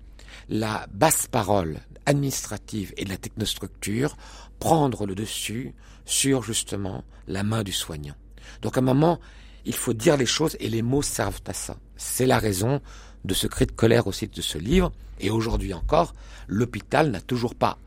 [0.48, 4.16] la basse parole administrative et de la technostructure
[4.58, 8.14] prendre le dessus sur justement la main du soignant.
[8.62, 9.20] Donc à un moment,
[9.64, 11.76] il faut dire les choses et les mots servent à ça.
[11.96, 12.80] C'est la raison
[13.24, 14.92] de ce cri de colère aussi de ce livre.
[15.20, 16.14] Et aujourd'hui encore,
[16.48, 17.78] l'hôpital n'a toujours pas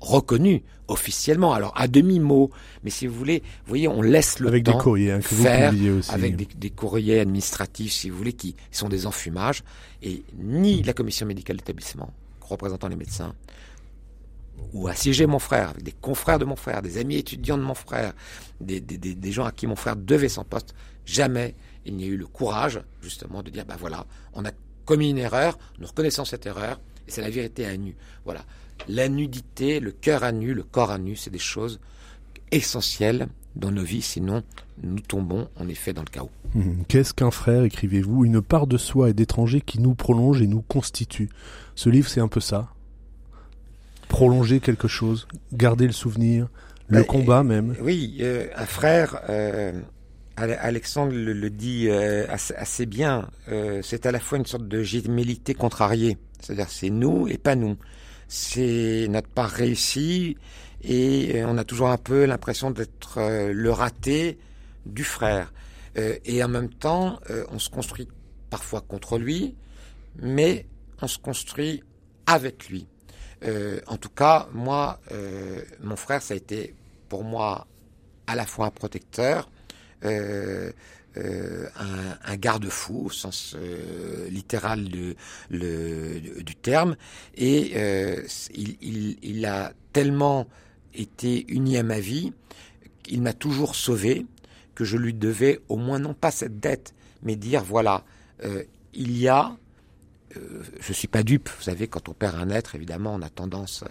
[0.00, 2.50] reconnu officiellement, alors à demi-mot,
[2.82, 5.34] mais si vous voulez, vous voyez, on laisse le avec temps des courriers, hein, que
[5.34, 6.10] faire, vous aussi.
[6.10, 9.62] avec des, des, courriers administratifs, si vous voulez, qui sont des enfumages,
[10.02, 13.34] et ni la commission médicale d'établissement, représentant les médecins,
[14.72, 17.74] ou assiégé mon frère, avec des confrères de mon frère, des amis étudiants de mon
[17.74, 18.12] frère,
[18.60, 22.16] des, des gens à qui mon frère devait son poste, jamais il n'y a eu
[22.16, 24.50] le courage, justement, de dire, ben voilà, on a
[24.84, 27.96] commis une erreur, nous reconnaissons cette erreur, et c'est la vérité à nu.
[28.24, 28.44] Voilà.
[28.88, 31.80] La nudité, le cœur à nu, le corps à nu, c'est des choses
[32.50, 34.42] essentielles dans nos vies, sinon
[34.82, 36.30] nous tombons en effet dans le chaos.
[36.54, 36.82] Mmh.
[36.88, 40.62] Qu'est-ce qu'un frère, écrivez-vous Une part de soi et d'étranger qui nous prolonge et nous
[40.62, 41.28] constitue?
[41.74, 42.68] Ce livre, c'est un peu ça.
[44.08, 46.48] Prolonger quelque chose, garder le souvenir,
[46.88, 47.76] le bah, combat même.
[47.80, 49.72] Oui, euh, un frère, euh,
[50.36, 53.28] Alexandre le, le dit euh, assez, assez, bien,
[53.82, 56.18] c'est à la fois une sorte de gémellité contrariée.
[56.40, 57.76] C'est-à-dire c'est nous et pas nous.
[58.32, 60.36] C'est notre part réussie
[60.84, 64.38] et on a toujours un peu l'impression d'être euh, le raté
[64.86, 65.52] du frère.
[65.98, 68.06] Euh, et en même temps, euh, on se construit
[68.48, 69.56] parfois contre lui,
[70.22, 70.64] mais
[71.02, 71.82] on se construit
[72.24, 72.86] avec lui.
[73.88, 75.00] en tout cas, moi,
[75.82, 76.76] mon frère, ça a été
[77.08, 77.66] pour moi
[78.28, 79.50] à la fois un protecteur,
[80.04, 80.70] euh,
[81.16, 86.96] un, un garde-fou au sens euh, littéral du terme,
[87.34, 88.22] et euh,
[88.54, 90.46] il, a tellement
[90.94, 92.32] été uni à ma vie,
[93.08, 94.26] il m'a toujours sauvé,
[94.74, 98.04] que je lui devais au moins non pas cette dette, mais dire voilà,
[98.94, 99.56] il y a
[100.80, 101.48] je suis pas dupe.
[101.48, 103.82] Vous savez, quand on perd un être, évidemment, on a tendance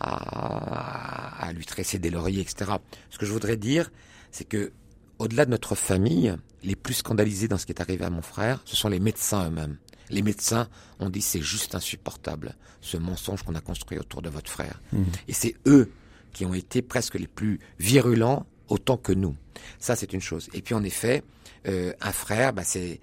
[0.00, 2.72] à, à lui tresser des lauriers, etc.
[3.10, 3.92] Ce que je voudrais dire,
[4.32, 4.72] c'est que
[5.18, 8.60] au-delà de notre famille, les plus scandalisés dans ce qui est arrivé à mon frère,
[8.64, 9.76] ce sont les médecins eux-mêmes.
[10.10, 10.68] Les médecins
[11.00, 14.80] ont dit c'est juste insupportable, ce mensonge qu'on a construit autour de votre frère.
[14.92, 15.02] Mmh.
[15.28, 15.90] Et c'est eux
[16.32, 19.36] qui ont été presque les plus virulents autant que nous.
[19.78, 20.48] Ça, c'est une chose.
[20.54, 21.22] Et puis, en effet,
[21.66, 23.00] euh, un frère, bah, c'est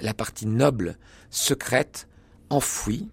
[0.00, 0.98] la partie noble,
[1.30, 2.08] secrète,
[2.50, 3.08] enfouie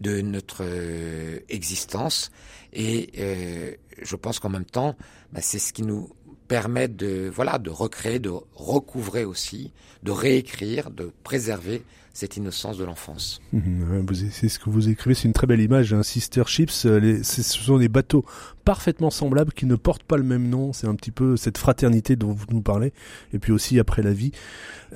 [0.00, 2.30] de notre euh, existence.
[2.72, 3.72] Et euh,
[4.02, 4.96] je pense qu'en même temps,
[5.32, 6.10] bah, c'est ce qui nous
[6.48, 11.82] permet de voilà de recréer, de recouvrer aussi, de réécrire, de préserver
[12.16, 13.42] cette innocence de l'enfance.
[13.52, 15.92] Mmh, c'est ce que vous écrivez, c'est une très belle image.
[15.92, 18.24] Un Sister Ships, les, ce sont des bateaux
[18.64, 20.72] parfaitement semblables qui ne portent pas le même nom.
[20.72, 22.94] C'est un petit peu cette fraternité dont vous nous parlez.
[23.34, 24.32] Et puis aussi après la vie,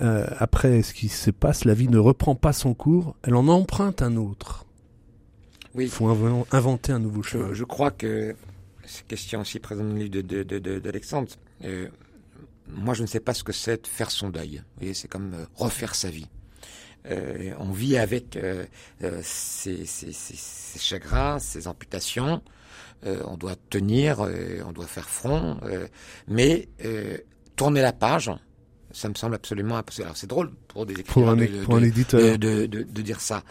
[0.00, 3.48] euh, après ce qui se passe, la vie ne reprend pas son cours, elle en
[3.48, 4.64] emprunte un autre.
[5.78, 6.08] Il faut
[6.52, 7.48] inventer un nouveau chemin.
[7.50, 8.34] Je, je crois que
[9.08, 11.28] question aussi présente dans le livre d'Alexandre.
[11.60, 11.88] De, de, euh,
[12.68, 14.56] moi, je ne sais pas ce que c'est de faire son deuil.
[14.58, 16.28] Vous voyez, c'est comme euh, refaire sa vie.
[17.06, 18.38] Euh, on vit avec
[19.22, 22.42] ses, ses, ses, chagrins, ses amputations.
[23.02, 25.58] On doit tenir, on doit faire front,
[26.28, 26.68] mais
[27.56, 28.30] tourner la page,
[28.92, 30.04] ça me semble absolument impossible.
[30.04, 32.20] Alors c'est drôle pour des écrivains pour un, éditeur.
[32.38, 33.44] De, de, de, dire ça.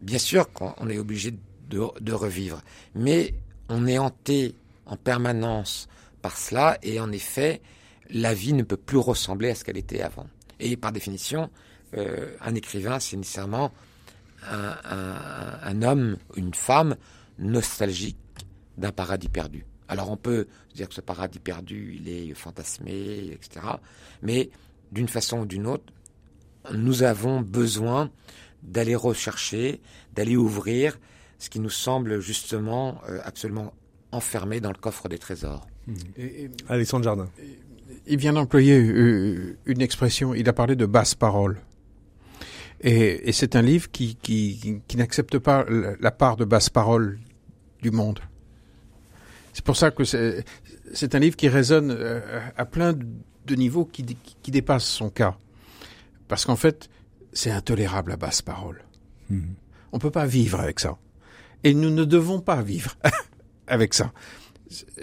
[0.00, 1.32] Bien sûr qu'on est obligé
[1.68, 2.62] de, de revivre,
[2.94, 3.34] mais
[3.68, 4.54] on est hanté
[4.88, 5.88] en permanence
[6.22, 7.62] par cela, et en effet,
[8.10, 10.26] la vie ne peut plus ressembler à ce qu'elle était avant.
[10.58, 11.50] Et par définition,
[11.96, 13.72] euh, un écrivain, c'est nécessairement
[14.50, 16.96] un, homme, une femme
[17.38, 18.16] nostalgique
[18.76, 19.66] d'un paradis perdu.
[19.88, 23.66] Alors on peut dire que ce paradis perdu, il est fantasmé, etc.
[24.22, 24.50] Mais
[24.92, 25.92] d'une façon ou d'une autre,
[26.72, 28.10] nous avons besoin
[28.62, 29.80] d'aller rechercher,
[30.14, 30.98] d'aller ouvrir
[31.38, 33.72] ce qui nous semble justement euh, absolument
[34.12, 35.66] enfermé dans le coffre des trésors.
[35.86, 35.94] Mmh.
[36.16, 37.28] Et, et, Alexandre Jardin.
[38.06, 38.76] Il vient d'employer
[39.66, 41.58] une expression, il a parlé de basse parole.
[42.80, 47.18] Et, et c'est un livre qui, qui, qui n'accepte pas la part de basse parole
[47.82, 48.20] du monde.
[49.52, 52.20] C'est pour ça que c'est un livre qui résonne euh,
[52.56, 54.04] à plein de niveaux qui,
[54.42, 55.36] qui dépassent son cas.
[56.28, 56.88] Parce qu'en fait,
[57.32, 58.84] c'est intolérable la basse parole.
[59.30, 59.40] Mmh.
[59.92, 60.96] On peut pas vivre avec ça.
[61.64, 62.94] Et nous ne devons pas vivre
[63.68, 64.12] avec ça.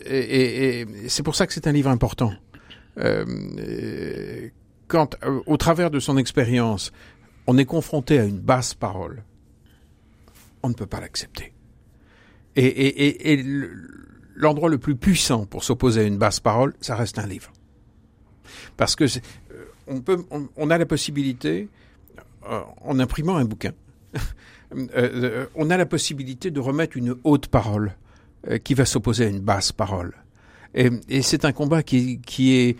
[0.05, 2.33] Et, c'est pour ça que c'est un livre important.
[2.97, 4.49] Euh,
[4.87, 6.91] quand, euh, au travers de son expérience,
[7.47, 9.23] on est confronté à une basse parole,
[10.63, 11.53] on ne peut pas l'accepter.
[12.55, 13.43] Et,
[14.37, 17.51] l'endroit le plus puissant pour s'opposer à une basse parole, ça reste un livre.
[18.77, 19.05] Parce que
[19.87, 21.69] euh, on a la possibilité,
[22.43, 23.71] en imprimant un bouquin,
[25.55, 27.95] on a la possibilité de remettre une haute parole
[28.63, 30.13] qui va s'opposer à une basse parole.
[30.73, 32.77] Et, et c'est un combat qui, qui est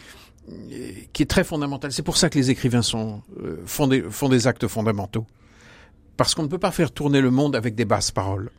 [1.14, 1.92] qui est très fondamental.
[1.92, 5.26] C'est pour ça que les écrivains sont, euh, font, des, font des actes fondamentaux.
[6.18, 8.52] Parce qu'on ne peut pas faire tourner le monde avec des basses paroles.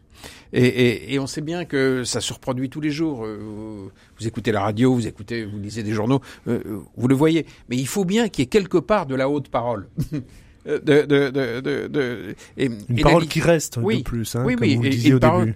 [0.53, 3.25] Et, et, et on sait bien que ça se reproduit tous les jours.
[3.25, 6.61] Euh, vous écoutez la radio, vous écoutez, vous lisez des journaux, euh,
[6.97, 7.47] vous le voyez.
[7.69, 9.89] Mais il faut bien qu'il y ait quelque part de la haute parole.
[10.67, 14.57] de, de, de, de, de et, une parole qui reste oui, de plus, hein, oui,
[14.57, 15.55] comme oui, vous le disiez au début.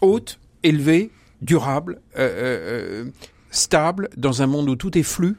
[0.00, 3.10] haute, élevée, durable, euh, euh,
[3.50, 5.36] stable, dans un monde où tout est flux.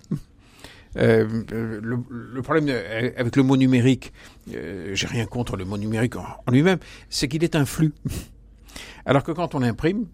[0.96, 1.44] Euh,
[1.82, 2.70] le, problème
[3.18, 4.14] avec le mot numérique,
[4.54, 6.78] euh, j'ai rien contre le mot numérique en, lui-même,
[7.10, 7.94] c'est qu'il est un flux.
[9.06, 10.06] Alors que quand on l'imprime,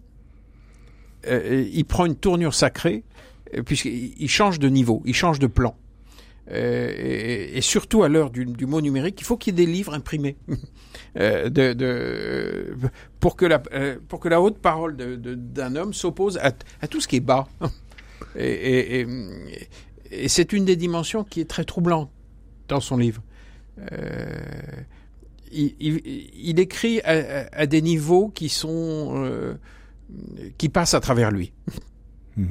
[1.26, 3.04] euh, il prend une tournure sacrée,
[3.66, 5.76] puisqu'il change de niveau, il change de plan.
[6.50, 9.66] Euh, et, et, surtout à l'heure du, du, mot numérique, il faut qu'il y ait
[9.66, 10.36] des livres imprimés
[11.16, 12.74] euh, de, de,
[13.20, 17.00] pour que la euh, pour que la haute parole d'un homme s'oppose à, à, tout
[17.00, 17.46] ce qui est bas.
[18.36, 19.06] et, et
[20.10, 22.10] et c'est une des dimensions qui est très troublante
[22.66, 23.22] dans son livre.
[25.52, 26.00] Il, il,
[26.34, 29.56] il, écrit à, à, des niveaux qui sont
[30.58, 31.52] qui passent à travers lui
[32.36, 32.44] mmh.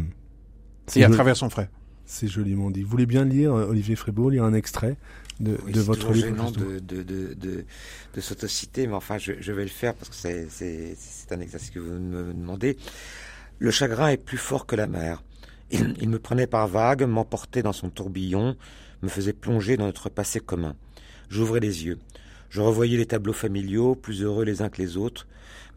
[0.95, 1.67] et à travers son frère.
[2.11, 2.81] C'est joliment dit.
[2.81, 4.97] Vous voulez bien lire, Olivier Frébeau, lire un extrait
[5.39, 7.65] de, oui, de votre livre gênant de, de, de, de,
[8.15, 10.15] de s'autociter, mais enfin, je, je, vais le faire parce que
[10.49, 12.77] c'est un exercice que vous me demandez.
[13.59, 15.21] Le chagrin est plus fort que la mer.
[15.69, 18.57] Il, il me prenait par vagues, m'emportait dans son tourbillon,
[19.03, 20.75] me faisait plonger dans notre passé commun.
[21.29, 21.99] J'ouvrais les yeux.
[22.49, 25.27] Je revoyais les tableaux familiaux, plus heureux les uns que les autres,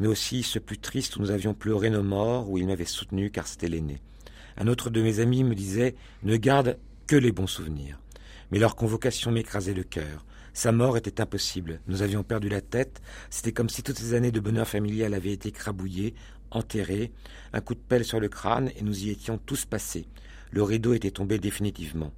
[0.00, 3.30] mais aussi ceux plus tristes où nous avions pleuré nos morts, où il m'avait soutenu
[3.30, 4.00] car c'était l'aîné.
[4.56, 7.98] Un autre de mes amis me disait Ne garde que les bons souvenirs.
[8.50, 10.24] Mais leur convocation m'écrasait le cœur.
[10.52, 11.80] Sa mort était impossible.
[11.86, 13.00] Nous avions perdu la tête.
[13.30, 16.14] C'était comme si toutes ces années de bonheur familial avaient été crabouillées,
[16.50, 17.12] enterrées,
[17.52, 20.06] un coup de pelle sur le crâne, et nous y étions tous passés.
[20.50, 22.12] Le rideau était tombé définitivement.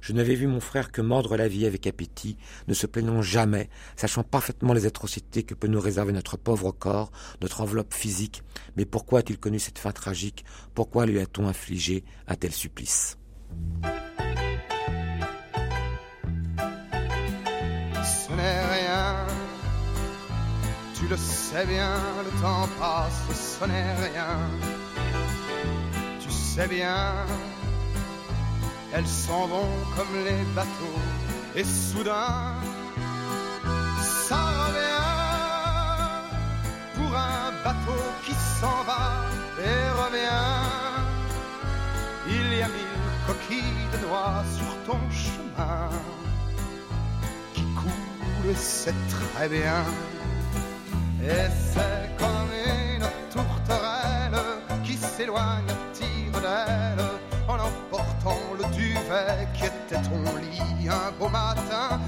[0.00, 2.36] Je n'avais vu mon frère que mordre la vie avec appétit,
[2.68, 7.10] ne se plaignant jamais, sachant parfaitement les atrocités que peut nous réserver notre pauvre corps,
[7.42, 8.42] notre enveloppe physique.
[8.76, 10.44] Mais pourquoi a-t-il connu cette fin tragique?
[10.74, 13.18] Pourquoi lui a-t-on infligé un tel supplice?
[18.02, 19.26] Ce n'est rien,
[20.98, 24.38] tu le sais bien, le temps passe, ce n'est rien.
[26.20, 27.26] Tu sais bien
[28.92, 31.00] elles s'en vont comme les bateaux.
[31.54, 32.54] Et soudain
[34.28, 35.10] ça revient
[36.94, 39.26] pour un bateau qui s'en va
[39.58, 40.56] et revient.
[42.28, 45.88] Il y a mille coquilles de noix sur ton chemin
[47.54, 49.84] qui coulent c'est très bien.
[51.22, 54.40] Et c'est comme une tourterelle
[54.84, 55.74] qui s'éloigne
[59.54, 61.98] qui était ton lit un beau matin.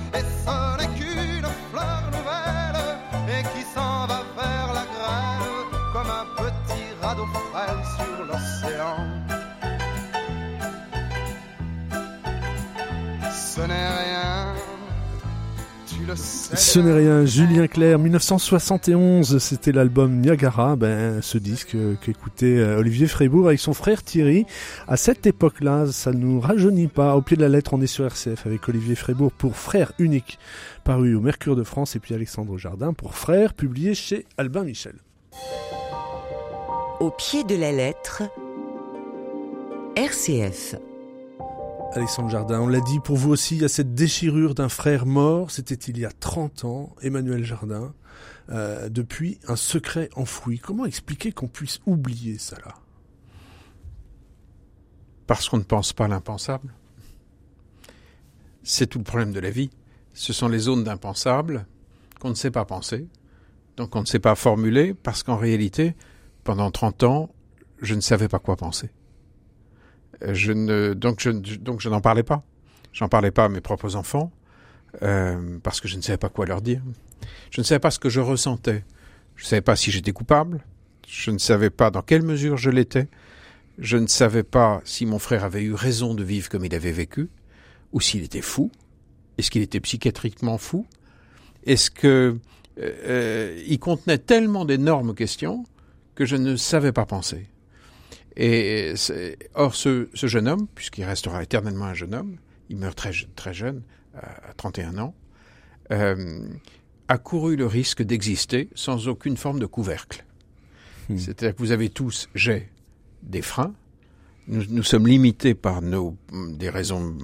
[16.15, 22.79] Ce n'est rien, Julien Clerc, 1971, c'était l'album Niagara, ben, ce disque euh, qu'écoutait euh,
[22.79, 24.45] Olivier Frébourg avec son frère Thierry.
[24.89, 27.17] À cette époque-là, ça nous rajeunit pas.
[27.17, 30.39] Au pied de la lettre, on est sur RCF avec Olivier Frébourg pour Frère unique,
[30.85, 34.97] paru au Mercure de France, et puis Alexandre Jardin pour Frère, publié chez Albin Michel.
[37.01, 38.23] Au pied de la lettre,
[39.97, 40.77] RCF.
[41.95, 45.05] Alexandre Jardin, on l'a dit, pour vous aussi, il y a cette déchirure d'un frère
[45.05, 47.93] mort, c'était il y a 30 ans, Emmanuel Jardin,
[48.49, 50.59] euh, depuis un secret enfoui.
[50.59, 52.77] Comment expliquer qu'on puisse oublier ça là
[55.27, 56.73] Parce qu'on ne pense pas l'impensable.
[58.63, 59.71] C'est tout le problème de la vie.
[60.15, 61.67] Ce sont les zones d'impensable
[62.21, 63.07] qu'on ne sait pas penser,
[63.77, 65.95] donc on ne sait pas formuler, parce qu'en réalité,
[66.43, 67.35] pendant 30 ans,
[67.83, 68.91] je ne savais pas quoi penser.
[70.31, 72.43] Je ne, donc je, donc je n'en parlais pas.
[72.93, 74.31] J'en parlais pas à mes propres enfants,
[75.03, 76.83] euh, parce que je ne savais pas quoi leur dire.
[77.51, 78.85] Je ne savais pas ce que je ressentais.
[79.37, 80.61] Je ne savais pas si j'étais coupable.
[81.09, 83.09] Je ne savais pas dans quelle mesure je l'étais.
[83.79, 86.93] Je ne savais pas si mon frère avait eu raison de vivre comme il avait
[86.93, 87.31] vécu,
[87.93, 88.71] ou s'il était fou.
[89.39, 90.87] Est-ce qu'il était psychiatriquement fou?
[91.65, 92.37] Est-ce que
[92.79, 95.65] euh, euh, il contenait tellement d'énormes questions
[96.15, 97.47] que je ne savais pas penser.
[98.37, 98.95] Et
[99.55, 102.37] or, ce, ce jeune homme, puisqu'il restera éternellement un jeune homme,
[102.69, 103.83] il meurt très, très jeune,
[104.15, 105.15] à à 31 ans,
[105.91, 106.47] euh,
[107.09, 110.25] a couru le risque d'exister sans aucune forme de couvercle.
[111.09, 111.19] Hmm.
[111.19, 112.69] C'est-à-dire que vous avez tous, j'ai,
[113.23, 113.75] des freins.
[114.49, 117.17] Nous, nous sommes limités par nos, des raisons,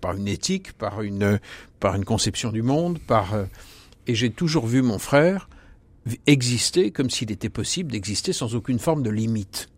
[0.00, 1.40] par une éthique, par une,
[1.80, 3.44] par une conception du monde, par, euh,
[4.06, 5.48] et j'ai toujours vu mon frère
[6.26, 9.68] exister comme s'il était possible d'exister sans aucune forme de limite.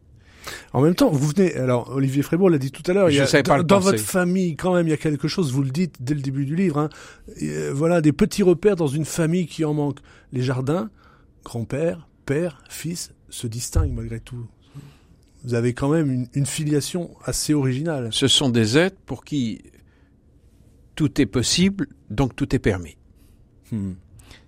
[0.72, 3.20] En même temps, vous venez, alors Olivier Frébourg l'a dit tout à l'heure, il y
[3.20, 6.14] a, dans, votre famille, quand même, il y a quelque chose, vous le dites dès
[6.14, 6.88] le début du livre, hein,
[7.37, 9.98] et, euh, voilà, des petits repères dans une famille qui en manque.
[10.33, 10.90] Les jardins,
[11.44, 14.46] grand-père, père, fils, se distinguent malgré tout.
[15.44, 18.09] Vous avez quand même une, une filiation assez originale.
[18.12, 19.62] Ce sont des êtres pour qui
[20.94, 22.96] tout est possible, donc tout est permis.
[23.70, 23.92] Hmm.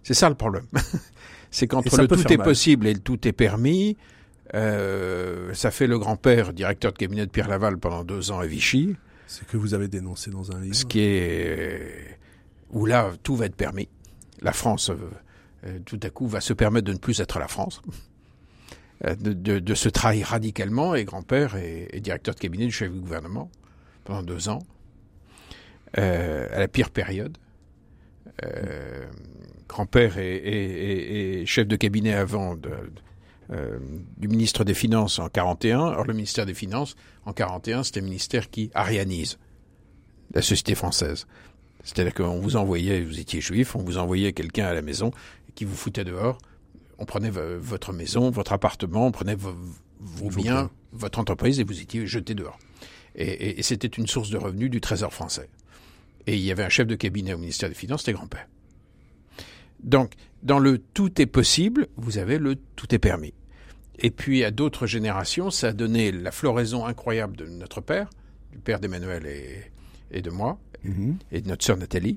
[0.02, 0.66] C'est ça le problème.
[1.50, 2.46] C'est qu'entre le tout est mal.
[2.46, 3.96] possible et le tout est permis,
[4.54, 8.46] euh, ça fait le grand-père, directeur de cabinet de Pierre Laval pendant deux ans à
[8.46, 10.74] Vichy, C'est que vous avez dénoncé dans un livre.
[10.74, 12.18] ce qui est
[12.70, 13.88] où là tout va être permis.
[14.42, 14.96] La France, euh,
[15.66, 17.80] euh, tout à coup, va se permettre de ne plus être la France,
[19.04, 20.94] euh, de, de- de se trahir radicalement.
[20.94, 23.50] Et grand-père est, est directeur de cabinet du chef du gouvernement
[24.04, 24.60] pendant deux ans,
[25.98, 27.36] euh, à la pire période.
[28.44, 29.06] Euh,
[29.68, 32.70] grand-père est- est chef de cabinet avant de-
[33.50, 33.78] euh,
[34.16, 35.78] du ministre des Finances en 41.
[35.80, 39.38] Or, le ministère des Finances, en 41, c'était le ministère qui arianise
[40.34, 41.26] la société française.
[41.84, 45.12] C'est-à-dire qu'on vous envoyait, vous étiez juif, on vous envoyait quelqu'un à la maison
[45.54, 46.38] qui vous foutait dehors.
[46.98, 49.54] On prenait vo- votre maison, votre appartement, on prenait vo-
[50.00, 50.70] vos Vos biens, biens.
[50.92, 52.58] votre entreprise et vous étiez jeté dehors.
[53.14, 55.48] Et, et- et c'était une source de revenus du Trésor français.
[56.26, 58.48] Et il y avait un chef de cabinet au ministère des Finances, c'était grand-père.
[59.82, 63.34] Donc, dans le tout est possible, vous avez le tout est permis.
[63.98, 68.10] Et puis, à d'autres générations, ça a donné la floraison incroyable de notre père,
[68.52, 69.72] du père d'Emmanuel et,
[70.10, 71.16] et de moi, Mhm.
[71.32, 72.16] et de notre sœur Nathalie,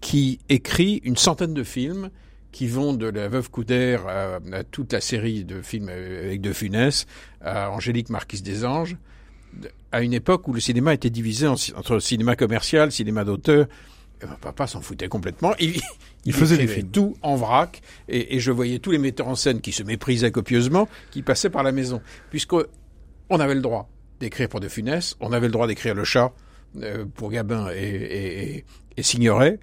[0.00, 2.10] qui écrit une centaine de films
[2.52, 6.52] qui vont de La Veuve Coudert à, à toute la série de films avec De
[6.52, 7.06] Funès,
[7.42, 8.96] à Angélique Marquise des Anges,
[9.92, 13.66] à une époque où le cinéma était divisé en entre cinéma commercial, cinéma d'auteur.
[14.22, 15.54] Et mon papa s'en foutait complètement.
[15.60, 15.80] Il,
[16.24, 16.90] Il faisait des films.
[16.90, 20.30] tout en vrac, et, et je voyais tous les metteurs en scène qui se méprisaient
[20.32, 22.00] copieusement, qui passaient par la maison,
[22.30, 22.54] puisque
[23.28, 23.88] on avait le droit
[24.20, 26.32] d'écrire pour De Funès, on avait le droit d'écrire Le Chat
[26.82, 28.64] euh, pour Gabin et, et, et-
[28.98, 29.60] et Signoret,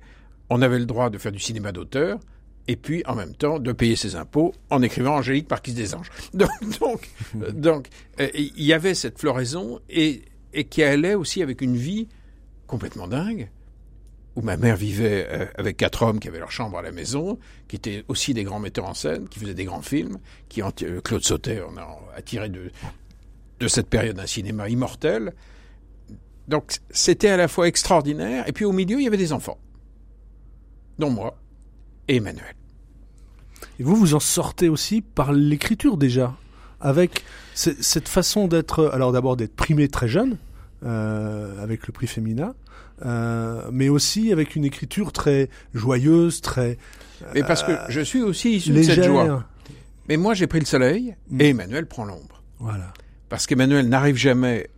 [0.52, 2.20] on avait le droit de faire du cinéma d'auteur,
[2.68, 6.12] et puis en même temps de payer ses impôts en écrivant Angélique Marquise des Anges.
[6.36, 7.10] Donc, donc,
[7.42, 7.52] euh,
[8.22, 10.22] euh, il y avait cette floraison et,
[10.54, 12.08] et qui allait aussi avec une vie
[12.68, 13.50] complètement dingue
[14.36, 17.38] où ma mère vivait euh, avec quatre hommes qui avaient leur chambre à la maison,
[17.68, 20.18] qui étaient aussi des grands metteurs en scène, qui faisaient des grands films,
[20.50, 22.72] qui ont, euh, Claude Sautet on a attiré de,
[23.68, 25.34] cette période un cinéma immortel.
[26.48, 29.60] Donc c'était à la fois extraordinaire, et puis au milieu il y avait des enfants,
[31.00, 31.38] dont moi
[32.08, 32.56] et Emmanuel.
[33.80, 36.36] Et vous, vous en sortez aussi par l'écriture déjà,
[36.82, 37.24] avec
[37.54, 40.38] cette façon d'être, alors d'abord d'être primé très jeune,
[40.84, 42.54] euh, avec le prix Femina,
[43.06, 46.78] euh, mais aussi avec une écriture très joyeuse, très.
[47.34, 48.96] mais parce que euh, je suis aussi issu légère.
[48.98, 49.46] de cette joie.
[50.10, 51.42] Mais moi, j'ai pris le soleil Mm.
[51.42, 52.44] et Emmanuel prend l'ombre.
[52.60, 52.94] Voilà.
[53.30, 54.70] Parce qu'Emmanuel n'arrive jamais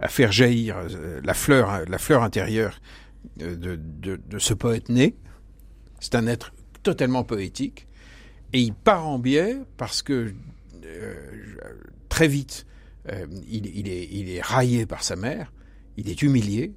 [0.00, 2.80] à faire jaillir euh, la fleur, la fleur intérieure
[3.36, 5.16] de, de, de, de ce poète né.
[6.00, 7.86] C'est un être totalement poétique.
[8.52, 10.32] Et il part en biais parce que
[10.84, 11.14] euh,
[12.08, 12.66] très vite,
[13.10, 15.52] euh, il, il, est, il est raillé par sa mère,
[15.96, 16.72] il est humilié.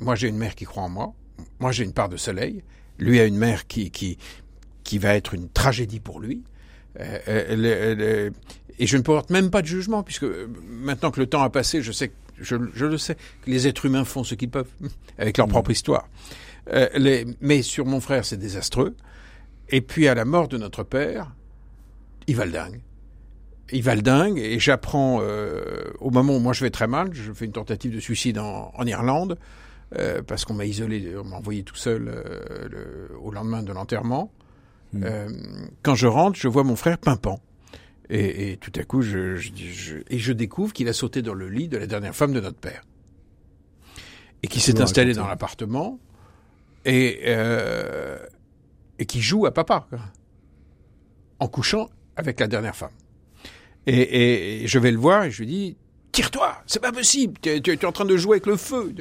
[0.00, 1.12] Moi, j'ai une mère qui croit en moi.
[1.60, 2.62] Moi, j'ai une part de soleil.
[2.98, 4.18] Lui a une mère qui, qui,
[4.84, 6.42] qui va être une tragédie pour lui.
[7.00, 8.32] Euh, elle-
[8.78, 11.50] et je ne porte même pas de jugement, puisque euh, maintenant que le temps a
[11.50, 14.70] passé, je sais, je, je le sais, que les êtres humains font ce qu'ils peuvent
[15.18, 16.08] avec leur propre histoire.
[16.72, 18.96] Euh, les, mais sur mon frère, c'est désastreux.
[19.70, 21.34] Et puis à la mort de notre père,
[22.26, 22.80] il va le dingue.
[23.72, 27.10] Il va le dingue, et j'apprends euh, au moment où moi je vais très mal,
[27.14, 29.38] je fais une tentative de suicide en, en Irlande,
[29.98, 33.72] euh, parce qu'on m'a isolé, on m'a envoyé tout seul euh, le- au lendemain de
[33.72, 34.32] l'enterrement.
[35.02, 35.28] Euh,
[35.82, 37.40] quand je rentre, je vois mon frère pimpant.
[38.10, 41.34] Et, et tout à coup, je, je, je- et je découvre qu'il a sauté dans
[41.34, 42.82] le lit de la dernière femme de notre père.
[44.42, 45.98] Et qui s'est installé dans l'appartement
[46.84, 48.18] et, euh,
[48.98, 49.86] et qui joue à papa.
[49.88, 50.00] quoi.
[51.40, 52.92] En couchant avec la dernière femme.
[53.86, 55.76] Et, et- et je vais le voir et je lui dis
[56.14, 58.94] Tire-toi, c'est pas possible, tu es, es en train de jouer avec le feu.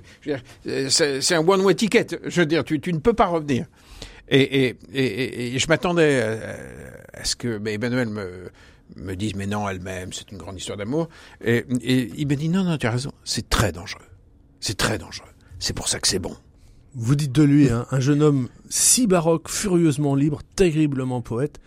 [0.66, 2.08] Euh, C'est un one-way ticket.
[2.26, 3.68] Je veux dire, tu, tu ne peux pas revenir.
[4.30, 8.50] Et, et, et, et- je m'attendais à, à ce que mais Emmanuel me,
[8.96, 11.08] me dise mais non, elle m'aime, c'est une grande histoire d'amour.
[11.46, 14.02] Et, et il me dit non, non, tu as raison, c'est très dangereux.
[14.60, 15.30] C'est très dangereux.
[15.60, 16.36] C'est pour ça que c'est bon.
[16.96, 21.60] Vous dites de lui hein, un jeune homme si baroque, furieusement libre, terriblement poète,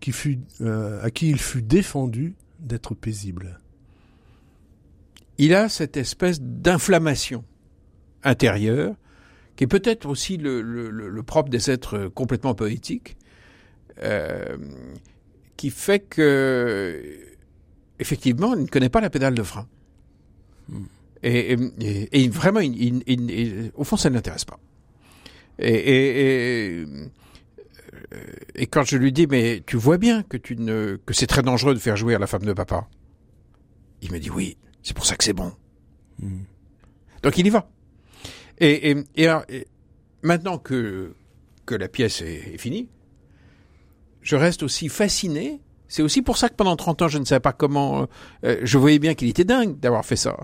[0.00, 3.58] qui fut, euh, à qui il fut défendu d'être paisible.
[5.42, 7.44] Il a cette espèce d'inflammation
[8.22, 8.94] intérieure,
[9.56, 13.16] qui est peut-être aussi le, le- le- le propre des êtres complètement poétiques,
[14.02, 14.56] euh,
[15.56, 17.02] qui fait que,
[17.98, 19.66] effectivement, il ne connaît pas la pédale de frein.
[21.22, 24.58] Et, et- et vraiment, il- il- il- il- au fond, ça ne l'intéresse pas.
[25.58, 26.86] Et, et- et-
[28.54, 31.42] et quand je lui dis, mais tu vois bien que, tu ne, que c'est très
[31.42, 32.88] dangereux de faire jouer à la femme de papa,
[34.02, 35.52] il me dit oui, c'est pour ça que c'est bon.
[37.22, 37.70] Donc il y va.
[38.58, 39.66] Et, et, et alors, et
[40.22, 41.14] maintenant que,
[41.66, 42.88] que la pièce est, est finie,
[44.22, 45.60] je reste aussi fasciné.
[45.88, 48.06] C'est aussi pour ça que pendant 30 ans, je ne savais pas comment...
[48.44, 50.36] euh, je voyais bien qu'il était dingue d'avoir fait ça,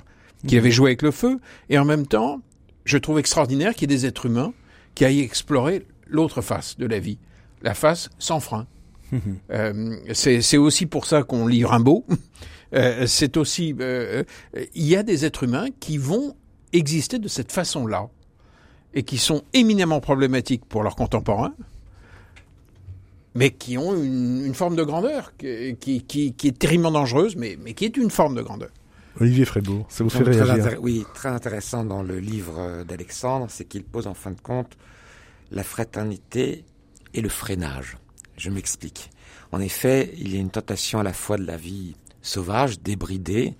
[0.46, 1.38] qu'il avait joué avec le feu.
[1.68, 2.40] Et en même temps,
[2.84, 4.52] je trouve extraordinaire qu'il y ait des êtres humains
[4.94, 7.18] qui aillent explorer l'autre face de la vie,
[7.62, 8.66] la face sans frein.
[9.52, 12.04] Euh, c'est c'est aussi pour ça qu'on lit Rimbaud.
[12.74, 14.24] Euh, c'est aussi, euh,
[14.56, 16.36] euh, il y a des êtres humains qui vont
[16.72, 18.08] exister de cette façon-là
[18.94, 21.54] et qui sont éminemment problématiques pour leurs contemporains,
[23.34, 27.36] mais qui ont une, une forme de grandeur qui, qui, qui, qui est terriblement dangereuse,
[27.36, 28.70] mais, mais qui est une forme de grandeur.
[29.20, 33.64] Olivier Frébourg, ça vous fait Donc, réagir Oui, très intéressant dans le livre d'Alexandre, c'est
[33.64, 34.76] qu'il pose en fin de compte
[35.50, 36.64] la fraternité
[37.14, 37.96] et le freinage.
[38.36, 39.10] Je m'explique.
[39.52, 41.96] En effet, il y a une tentation à la fois de la vie
[42.26, 43.54] sauvage, débridée,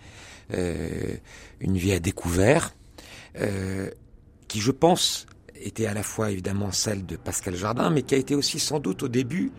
[0.55, 1.15] euh,
[1.61, 2.75] une vie à découvert,
[3.41, 3.91] euh,
[4.49, 5.27] qui, je pense,
[5.61, 8.79] était à la fois évidemment celle de Pascal Jardin, mais qui a été aussi sans
[8.79, 9.51] doute au début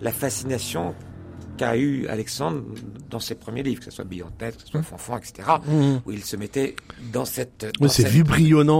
[0.00, 0.94] la fascination
[1.56, 2.62] qu'a eu Alexandre
[3.10, 5.48] dans ses premiers livres, que ce soit Bille en tête, que ce soit Fanfan, etc.,
[5.64, 5.96] Mmh.
[6.04, 6.74] où il se mettait
[7.12, 7.66] dans cette...
[7.80, 8.10] Oui, c'est cette-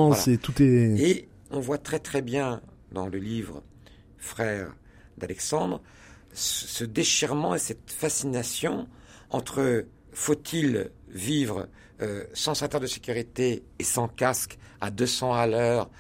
[0.08, 0.20] Voilà.
[0.22, 0.96] c'est tout est.
[0.98, 2.60] Et on voit très très bien
[2.90, 3.62] dans le livre
[4.18, 4.74] Frère
[5.18, 5.80] d'Alexandre
[6.32, 8.88] ce déchirement et cette fascination
[9.34, 11.68] entre faut-il vivre
[12.00, 15.90] euh, sans ceinture de sécurité et sans casque à 200 à l'heure,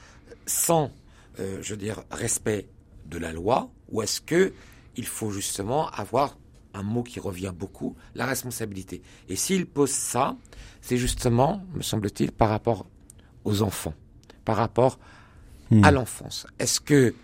[0.46, 0.92] sans,
[1.40, 2.68] euh, je veux dire, respect
[3.06, 4.52] de la loi, ou est-ce que
[4.96, 6.38] il faut justement avoir
[6.74, 9.02] un mot qui revient beaucoup, la responsabilité?
[9.28, 10.36] Et s'il pose ça,
[10.80, 12.86] c'est justement, me semble-t-il, par rapport
[13.44, 13.94] aux enfants,
[14.44, 14.98] par rapport
[15.82, 16.46] à l'enfance.
[16.60, 17.14] Est-ce que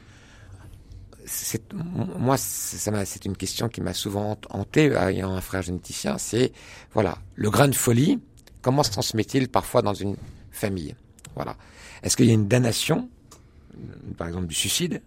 [2.18, 6.52] moi c'est- une question qui m'a souvent hant- hanté ayant un frère généticien, c'est
[6.92, 8.18] voilà, le grain de folie,
[8.62, 10.16] comment se transmet-il parfois dans une
[10.50, 10.94] famille?
[11.36, 11.56] Voilà.
[12.02, 13.08] Est-ce qu'il y a une damnation
[14.16, 15.00] par exemple du suicide?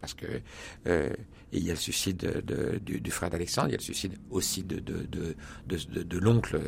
[0.00, 0.26] Parce que
[0.88, 1.10] euh,
[1.52, 3.82] il y a le suicide de- de- du, du frère d'Alexandre, il y a le
[3.82, 4.82] suicide aussi de,
[6.18, 6.60] l'oncle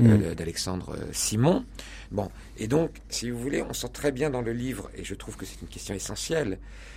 [0.00, 1.64] euh, d'Alexandre euh, Simon.
[2.10, 5.14] Bon, et donc, si vous voulez, on sent très bien dans le livre, et je
[5.14, 6.93] trouve que c'est une question essentielle, euh, euh, euh,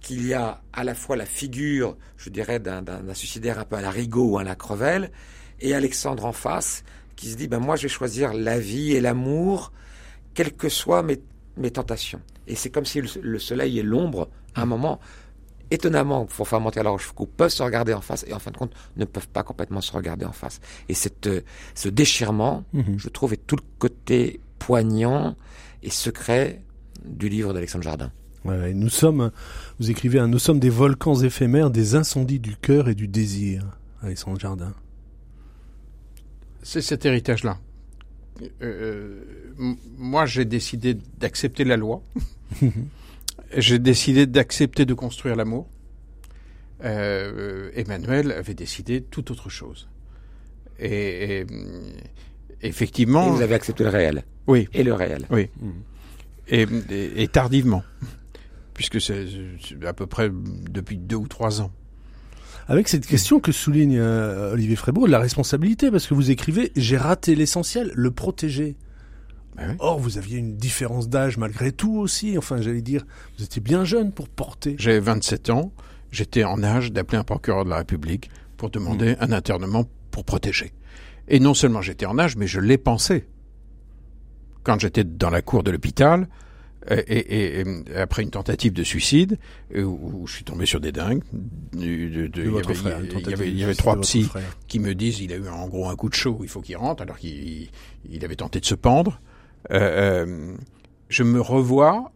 [0.00, 3.80] qu'il y a à la fois la figure, je dirais, d'un suicidaire un peu à
[3.80, 5.10] la Rigaud ou à la Crevel,
[5.60, 6.84] et Alexandre en face,
[7.16, 9.72] qui se dit, ben moi je vais choisir la vie et l'amour,
[10.34, 11.20] quelles que soient mes,
[11.56, 12.20] mes tentations.
[12.46, 15.00] Et c'est comme si le, soleil et l'ombre, à un moment,
[15.70, 18.50] étonnamment, pour faire monter à la Rochefoucauld, peuvent se regarder en face et en fin
[18.50, 20.60] de compte ne peuvent pas complètement se regarder en face.
[20.88, 21.42] Et cette, euh,
[21.74, 22.98] ce déchirement, mhm.
[22.98, 25.36] je trouve, est tout le côté poignant
[25.82, 26.62] et secret
[27.04, 28.12] du livre d'Alexandre Jardin.
[28.44, 29.30] nous sommes,
[29.78, 33.64] vous écrivez, nous sommes des volcans éphémères, des incendies du cœur et du désir,
[34.02, 34.74] Alexandre Jardin.
[36.62, 37.58] C'est cet héritage-là.
[38.42, 42.02] Euh, euh, moi, j'ai décidé d'accepter la loi.
[43.56, 45.68] j'ai décidé d'accepter de construire l'amour.
[46.84, 49.88] Euh, Emmanuel avait décidé tout autre chose.
[50.78, 51.44] Et,
[52.62, 53.26] effectivement.
[53.26, 54.24] Et vous avez accepté le réel.
[54.46, 54.68] Oui.
[54.72, 55.26] Et le réel.
[55.30, 55.48] Oui.
[55.60, 55.70] Mmh.
[56.48, 56.66] Et,
[57.16, 57.82] et, tardivement,
[58.74, 59.26] puisque c'est
[59.84, 61.70] à peu près depuis deux ou trois ans.
[62.68, 66.98] Avec cette question que souligne euh, Olivier Frébourg, la responsabilité, parce que vous écrivez, j'ai
[66.98, 68.76] raté l'essentiel, le protéger.
[69.56, 72.36] Ben Or, vous aviez une différence d'âge malgré tout aussi.
[72.36, 74.76] Enfin, j'allais dire, vous étiez bien jeune pour porter.
[74.78, 75.72] J'avais 27 ans.
[76.12, 79.16] J'étais en âge d'appeler un procureur de la République pour demander hmm.
[79.20, 80.72] un internement pour protéger.
[81.28, 83.26] Et non seulement j'étais en âge, mais je l'ai pensé.
[84.64, 86.28] Quand j'étais dans la cour de l'hôpital,
[86.90, 87.64] et,
[87.96, 89.38] après une tentative de suicide,
[89.74, 91.22] où, je suis tombé sur des dingues,
[91.74, 92.30] il
[93.58, 94.28] y avait, trois psys
[94.68, 96.76] qui me disent il a eu en gros un coup de chaud, il faut qu'il
[96.76, 97.68] rentre, alors qu'il
[98.22, 99.20] avait tenté de se pendre.
[99.70, 100.56] Euh, euh,
[101.08, 102.12] je me revois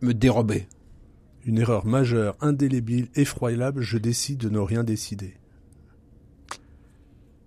[0.00, 0.66] me dérober.
[1.44, 5.34] Une erreur majeure, indélébile, effroyable, je décide de ne rien décider.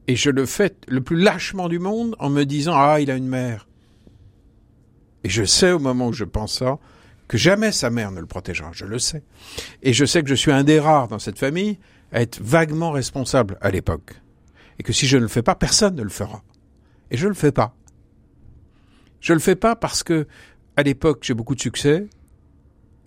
[0.08, 3.16] Et je le fais le plus lâchement du monde en me disant Ah, il a
[3.16, 3.68] une mère.
[5.24, 6.80] Et je sais au moment où je pense ça
[7.28, 9.24] que jamais sa mère ne le protégera, je le sais.
[9.84, 11.78] Et je sais que je suis un des rares dans cette famille
[12.14, 14.14] à être vaguement responsable à l'époque.
[14.80, 16.44] Et que si je ne le fais pas, personne ne le fera.
[17.12, 17.76] Et je ne le fais pas.
[19.20, 20.28] Je le fais pas parce que,
[20.78, 22.08] à l'époque, j'ai beaucoup de succès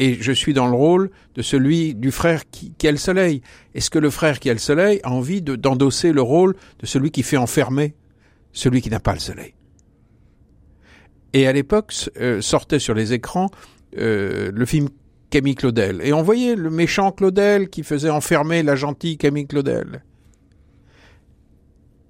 [0.00, 3.42] et je suis dans le rôle de celui du frère qui, a le soleil.
[3.74, 7.10] Est-ce que le frère qui a le soleil a envie d'endosser le rôle de celui
[7.10, 7.94] qui fait enfermer
[8.52, 9.54] celui qui n'a pas le soleil?
[11.34, 13.50] Et à l'époque, euh, sortait sur les écrans
[13.98, 14.88] euh, le film
[15.28, 16.00] Camille Claudel.
[16.02, 20.02] Et on voyait le méchant Claudel qui faisait enfermer la gentille Camille Claudel.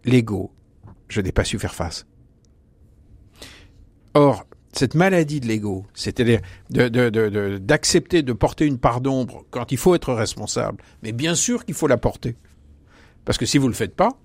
[0.05, 0.53] L'ego,
[1.09, 2.07] je n'ai pas su faire face.
[4.15, 6.41] Or, cette maladie de l'ego, c'est-à-dire
[6.71, 11.75] d'accepter de, porter une part d'ombre quand il faut être responsable, mais bien sûr qu'il
[11.75, 12.37] faut la porter.
[13.25, 14.17] Parce que si vous ne le faites pas,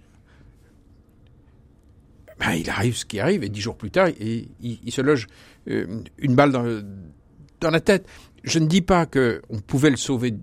[2.40, 5.28] ben, il arrive ce qui arrive, et dix jours plus tard, il, se loge
[5.68, 8.08] euh, une balle dans, la tête.
[8.44, 10.36] Je ne dis pas qu'on pouvait le sauver,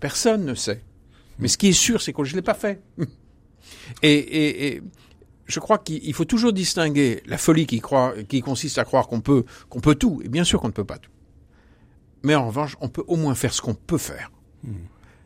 [0.00, 0.82] personne ne sait.
[1.38, 2.80] Mais ce qui est sûr, c'est que je ne l'ai pas fait.
[5.46, 9.20] je crois qu'il faut toujours distinguer la folie qui, croit, qui consiste à croire qu'on
[9.20, 11.10] peut, qu'on peut tout, et bien sûr qu'on ne peut pas tout.
[12.22, 14.32] Mais en revanche, on peut au moins faire ce qu'on peut faire.
[14.64, 14.72] Hmm.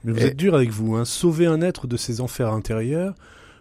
[0.04, 0.96] Mais vous êtes dur avec vous.
[0.96, 1.04] Hein.
[1.04, 3.14] Sauver un être de ses enfers intérieurs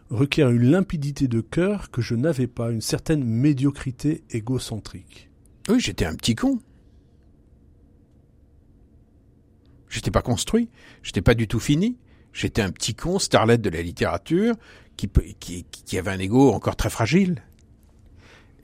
[0.10, 5.30] requiert une limpidité de cœur que je n'avais pas, une certaine médiocrité égocentrique.
[5.70, 6.60] Oui, j'étais un petit con.
[9.88, 10.70] J'étais pas construit,
[11.03, 11.97] j'étais pas du tout fini.
[12.32, 14.55] J'étais un petit con, starlet de la littérature,
[15.08, 17.43] qui, qui, avait un ego encore très fragile.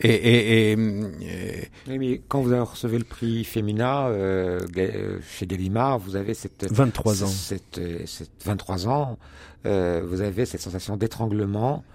[0.01, 6.33] Et, et, mais quand vous recevez le prix Femina euh, euh, chez Gallimard, vous avez
[6.33, 9.17] cette 23 ans, cette, cette 23 ans,
[9.65, 11.85] euh, vous avez cette sensation d'étranglement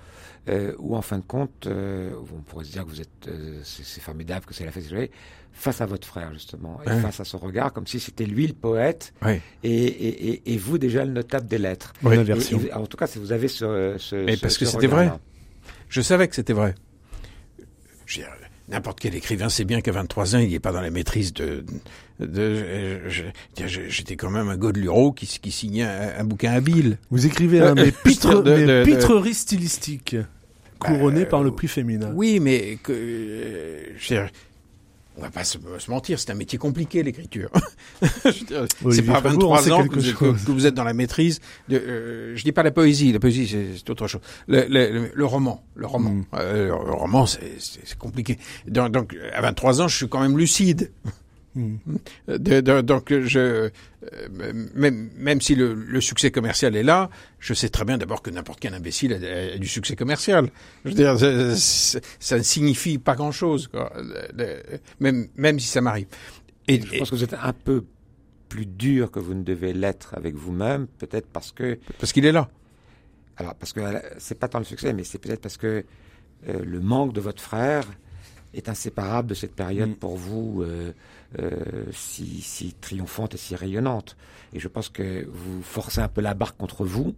[0.48, 3.60] euh, où en fin de compte, euh, on pourrait se dire que vous êtes, euh,
[3.62, 4.84] c'est formidable, que c'est la fête
[5.60, 8.54] face à votre frère justement, et face à son regard, comme si c'était lui le
[8.54, 9.12] poète,
[9.62, 11.92] et, et, vous déjà le notable des lettres.
[12.02, 15.12] en tout cas, si vous avez ce, ce Mais parce que c'était vrai.
[15.88, 16.74] Je savais que c'était vrai.
[18.68, 21.64] N'importe quel écrivain sait bien qu'à 23 ans, il n'est pas dans la maîtrise de.
[22.20, 23.00] de
[23.56, 26.98] J'étais quand même un Godeluro qui, qui signait un, bouquin habile.
[27.10, 30.16] Vous écrivez un mais, pitre, de, pitrerie stylistique,
[30.78, 32.12] couronné par le prix féminin.
[32.14, 34.26] Oui, mais que, euh,
[35.20, 35.58] on va pas se,
[35.88, 37.50] mentir, c'est un métier compliqué l'écriture.
[38.02, 41.40] c'est pas à 23 ans que vous, êtes, dans la maîtrise.
[41.68, 44.22] De, euh, je dis pas la poésie, la poésie c'est autre chose.
[44.48, 46.24] Le, le, le, roman, le roman, mm.
[46.34, 48.38] euh, le roman c'est compliqué.
[48.66, 50.90] Donc, donc à 23 ans, je suis quand même lucide.
[51.56, 51.78] Hmm.
[52.82, 53.70] donc je, euh,
[54.74, 58.60] même, même si le, succès commercial est là, je sais très bien d'abord que n'importe
[58.60, 60.48] quel imbécile a, du succès commercial.
[60.84, 61.18] Je veux dire,
[61.58, 63.68] ça, ne signifie pas grand-chose,
[65.00, 66.06] même, même si ça m'arrive.
[66.68, 67.84] Et, je pense que vous êtes un peu
[68.48, 72.32] plus dur que vous ne devez l'être avec vous-même, peut-être parce que Parce qu'il est
[72.32, 72.50] là.
[73.36, 75.84] alors parce que euh, c'est pas tant le succès, mais c'est peut-être parce que
[76.48, 77.84] euh, le manque de votre frère
[78.52, 79.94] est inséparable de cette période Mm.
[79.94, 80.92] pour vous euh,
[81.92, 84.16] si, si triomphante et si rayonnante.
[84.52, 87.14] Et je pense que vous forcez un peu la barre contre vous,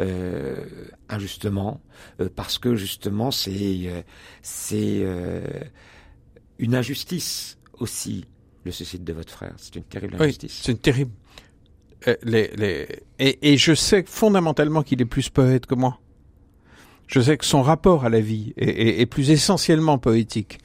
[0.00, 0.64] euh,
[1.10, 1.80] injustement,
[2.20, 3.50] euh, parce que justement c'est
[3.86, 4.02] euh,
[4.40, 5.42] c'est euh,
[6.58, 8.24] une injustice aussi
[8.64, 9.54] le suicide de votre frère.
[9.58, 10.60] C'est une terrible Oui, injustice.
[10.62, 11.12] c'est terrible.
[12.08, 12.88] Euh, les, les...
[13.18, 15.98] Et, et je sais fondamentalement qu'il est plus poète que moi.
[17.06, 20.58] Je sais que son rapport à la vie est, est- est plus essentiellement poétique,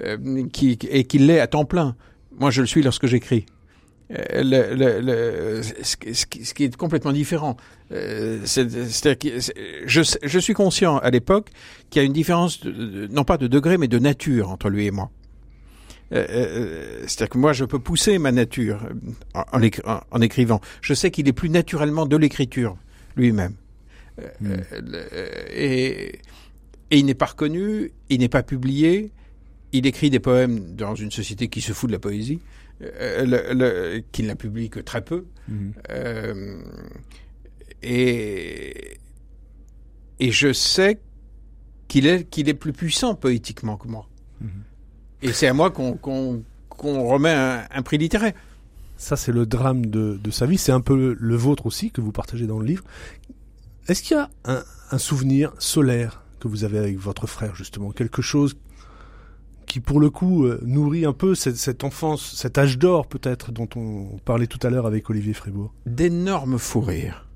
[0.00, 1.96] euh, qui, et qu'il l'est à temps plein.
[2.38, 3.46] Moi, je le suis lorsque j'écris.
[4.10, 7.56] Euh, le, le, le- ce, qui- ce qui ce qui est complètement différent.
[7.92, 11.48] Euh, c'est- c'est-à-dire que je, suis conscient à l'époque
[11.88, 14.86] qu'il y a une différence, de- non pas de degré, mais de nature entre lui
[14.86, 15.10] et moi.
[16.12, 18.86] Euh, C'est-à-dire que moi, je peux pousser ma nature
[19.34, 20.60] en, en écri- en- en écrivant.
[20.82, 22.76] Je sais qu'il est plus naturellement de l'écriture
[23.16, 23.54] lui-même.
[24.20, 24.50] Euh, Mm.
[24.52, 24.56] euh,
[24.92, 26.12] euh, et,
[26.90, 29.10] et il n'est pas reconnu, il n'est pas publié.
[29.72, 32.40] Il écrit des poèmes dans une société qui se fout de la poésie,
[32.82, 35.24] euh, le- le- qui ne la publie que très peu.
[35.48, 35.72] Mhm.
[35.90, 36.62] Euh,
[37.82, 38.98] et,
[40.20, 40.98] et je sais
[41.88, 44.08] qu'il est, qu'il est plus puissant poétiquement que moi.
[44.40, 44.48] Mhm.
[45.22, 46.40] Et c'est à moi qu'on
[46.78, 48.32] remet un, un prix littéraire.
[48.96, 50.58] Ça, c'est le drame de, de sa vie.
[50.58, 52.84] C'est un peu le vôtre aussi que vous partagez dans le livre.
[53.88, 54.62] Est-ce qu'il y a un,
[54.92, 57.90] un souvenir solaire que vous avez avec votre frère, justement?
[57.90, 58.54] Quelque chose
[59.66, 63.52] qui, pour le coup, euh, nourrit un peu cette, cette enfance, cet âge d'or, peut-être,
[63.52, 67.26] dont on parlait tout à l'heure avec Olivier Frébourg D'énormes fous rires.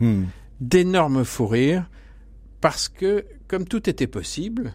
[0.00, 0.24] Hmm.
[0.60, 1.88] D'énormes fous rires.
[2.60, 4.74] Parce que, comme tout était possible,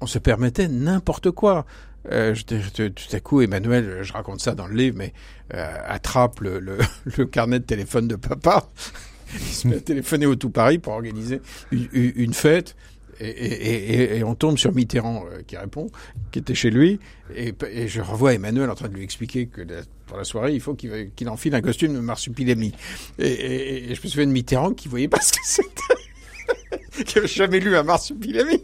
[0.00, 1.66] on se permettait n'importe quoi.
[2.10, 2.42] Euh, je-
[2.76, 5.12] je- tout à coup, Emmanuel, je raconte ça dans le livre, mais
[5.54, 6.78] euh, attrape le, le,
[7.16, 8.68] le carnet de téléphone de papa.
[9.34, 12.76] Il se met à téléphoner au tout Paris pour organiser une fête.
[13.20, 15.90] Et, on tombe sur Mitterrand euh, qui répond,
[16.30, 16.98] qui était chez lui.
[17.34, 17.54] Et,
[17.86, 19.62] je revois Emmanuel en train de lui expliquer que
[20.06, 22.72] pour la soirée, il faut qu'il qu'il enfile un costume de marsupilami.
[23.18, 27.04] Et, je me souviens de Mitterrand qui voyait pas ce que c'était.
[27.04, 28.62] qui avait jamais lu un marsupilami.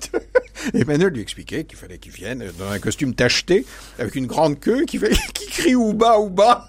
[0.74, 3.64] Emmanuel lui expliquait qu'il fallait qu'il vienne dans un costume tacheté,
[3.98, 4.98] avec une grande queue, qui,
[5.34, 6.68] qui crie ou bas ou bas.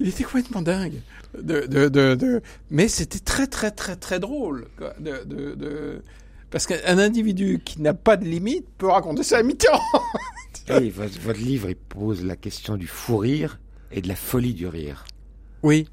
[0.00, 1.00] Il était complètement dingue.
[1.42, 2.42] De, de, de, de...
[2.70, 4.68] Mais c'était très, très, très, très drôle.
[4.76, 4.94] Quoi.
[5.00, 6.02] De.
[6.50, 9.80] Parce qu'un individu qui n'a pas de limite peut raconter ça à.
[10.68, 13.58] Et votre, votre livre, il pose la question du fou rire
[13.90, 15.04] et de la folie du rire.
[15.62, 15.88] Oui,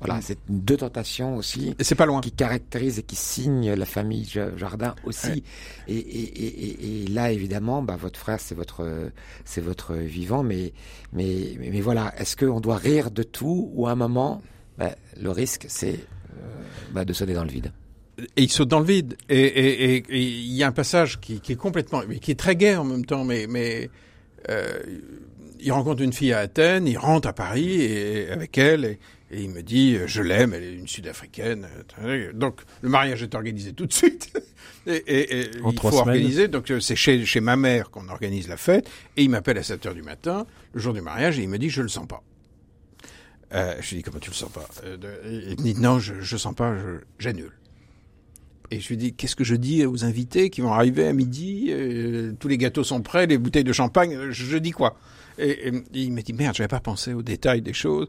[0.00, 2.20] Voilà, c'est deux tentations aussi et c'est pas loin.
[2.20, 5.28] qui caractérisent et qui signent la famille Ja- Jardin aussi.
[5.28, 5.42] Ouais.
[5.88, 9.10] Et, et, et, et- et là, évidemment, bah, votre frère, c'est votre,
[9.44, 10.72] c'est votre vivant, mais,
[11.12, 14.42] mais, mais, mais voilà, est-ce qu'on doit rire de tout ou à un moment,
[14.78, 16.42] bah, le risque, c'est euh,
[16.92, 17.72] bah, de sonner dans le vide.
[18.18, 19.16] et il saute dans le vide.
[19.28, 22.30] Et et- et- et il y a un passage qui, qui est complètement, mais qui
[22.30, 23.90] est très gai en même temps, mais mais
[24.48, 24.78] euh,
[25.60, 28.98] il rencontre une fille à Athènes, il rentre à Paris et avec elle et,
[29.30, 31.66] et il me dit euh, je l'aime, elle est une Sud-africaine.
[32.02, 34.32] euh, Donc le mariage est organisé tout de suite.
[34.88, 36.10] Et, et- et En il trois faut semaines.
[36.14, 36.46] organiser.
[36.46, 39.84] Donc c'est chez chez ma mère qu'on organise la fête et il m'appelle à 7
[39.86, 42.22] heures du matin le jour du mariage et il me dit je le sens pas.
[43.54, 44.68] Euh, je lui dis comment tu le sens pas?
[44.84, 46.74] Euh, Il me dit non je je sens pas,
[47.18, 47.52] j'annule.
[48.70, 51.68] Et je lui dis, qu'est-ce que je dis aux invités qui vont arriver à midi?
[51.70, 54.98] Euh, Tous les gâteaux sont prêts, les bouteilles de champagne, euh, je, je dis quoi?
[55.38, 58.08] Et, et il me dit, merde, j'avais pas pensé aux détails des choses.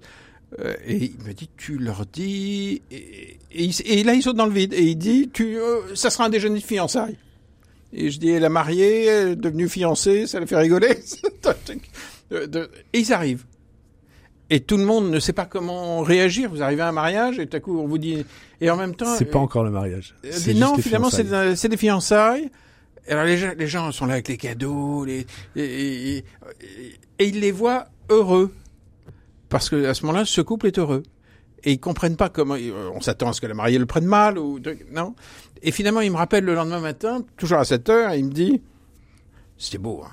[0.59, 2.81] Euh, et il me dit, tu leur dis...
[2.89, 4.73] Et, et, là, il saute dans le vide.
[4.73, 7.17] Et il dit, tu, euh, ça sera un déjeuner de fiançailles.
[7.93, 10.97] Et je dis, elle a marié, elle est devenue fiancée, ça la fait rigoler?
[12.31, 13.45] Et ils arrivent.
[14.50, 16.50] Et tout le monde ne sait pas comment réagir.
[16.50, 18.26] Vous arrivez à un mariage et tout à coup, on vous dit...
[18.62, 19.14] Et en même temps...
[19.18, 20.16] C'est pas euh, encore le mariage.
[20.24, 22.50] euh, non, finalement, c'est des- fiançailles.
[23.10, 25.26] Alors les gens, les gens sont là avec les cadeaux, les,
[25.56, 26.26] et, et- et-
[27.20, 28.54] et ils les voient heureux.
[29.50, 31.04] Parce que à ce moment-là, ce couple est heureux.
[31.64, 34.06] Et ils comprennent pas comment, euh, on s'attend à ce que la mariée le prenne
[34.06, 34.60] mal ou,
[34.91, 35.16] non.
[35.62, 38.62] Et finalement, il me rappelle le lendemain matin, toujours à 7 heures, il me dit,
[39.58, 40.12] c'était beau, hein.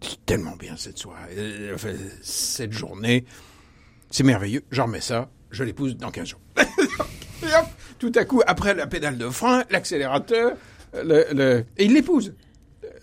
[0.00, 1.72] C'est tellement bien cette soirée,
[2.22, 3.24] cette journée.
[4.10, 6.40] C'est merveilleux, j'en remets ça, je l'épouse dans 15 jours.
[6.56, 7.66] Et hop,
[7.98, 10.56] tout à coup, après la pédale de frein, l'accélérateur,
[10.94, 12.34] le, le- et il l'épouse.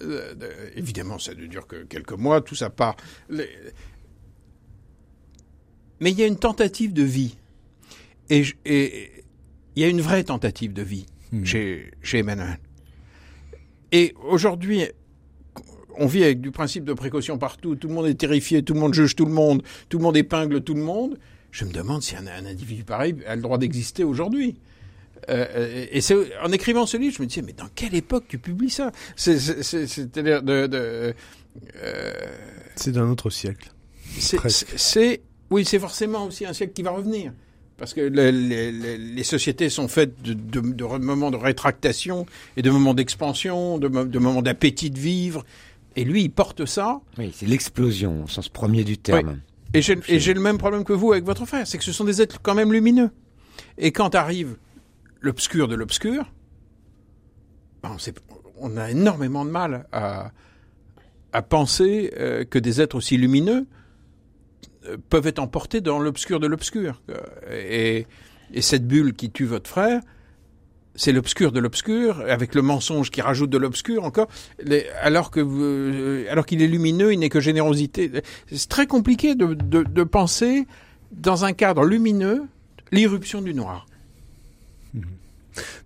[0.01, 2.95] Euh, euh, évidemment, ça ne dure que quelques mois, tout ça part.
[3.29, 3.49] Les-
[5.99, 7.37] Mais il y a une tentative de vie.
[8.29, 11.43] Et il y a une vraie tentative de vie Hmm.
[11.43, 12.59] chez, chez Emmanuel.
[13.91, 14.83] Et aujourd'hui,
[15.97, 18.79] on vit avec du principe de précaution partout, tout le monde est terrifié, tout le
[18.79, 21.17] monde juge tout le monde, tout le monde épingle tout le monde.
[21.51, 24.57] Je me demande si un, un individu pareil a le droit d'exister aujourd'hui.
[25.29, 28.37] Euh, et c'est en écrivant ce livre, je me disais, mais dans quelle époque tu
[28.37, 28.91] publies ça?
[29.15, 31.13] C'est-à-dire de, de
[31.81, 32.13] euh,
[32.75, 33.71] c'est d'un autre siècle.
[34.17, 35.21] C'est
[35.51, 37.31] oui, c'est forcément aussi un siècle qui va revenir.
[37.77, 42.25] Parce que les, les, les sociétés sont faites de, de, de, moments de rétractation
[42.55, 45.45] et de moments d'expansion, de, de, moments d'appétit de vivre.
[45.95, 46.99] Et lui, il porte ça.
[47.17, 49.39] Oui, c'est l'explosion au sens premier du terme.
[49.73, 52.21] Et j'ai le même problème que vous avec votre frère, c'est que ce sont des
[52.21, 53.11] êtres quand même lumineux.
[53.77, 54.57] Et quand arrive
[55.21, 56.31] l'obscur de l'obscur,
[57.83, 57.95] ben
[58.57, 60.31] on, on, a énormément de mal à,
[61.33, 63.65] à penser euh, que des êtres aussi lumineux
[64.85, 67.01] euh, peuvent être emportés dans l'obscur de l'obscur.
[67.51, 68.07] Et,
[68.53, 70.01] et, cette bulle qui tue votre frère,
[70.95, 74.27] c'est l'obscur de l'obscur, avec le mensonge qui rajoute de l'obscur encore,
[74.63, 78.11] les, alors que euh, alors qu'il est lumineux, il n'est que générosité.
[78.51, 80.67] C'est très compliqué de, de, de, penser
[81.11, 82.43] dans un cadre lumineux
[82.91, 83.85] l'irruption du noir.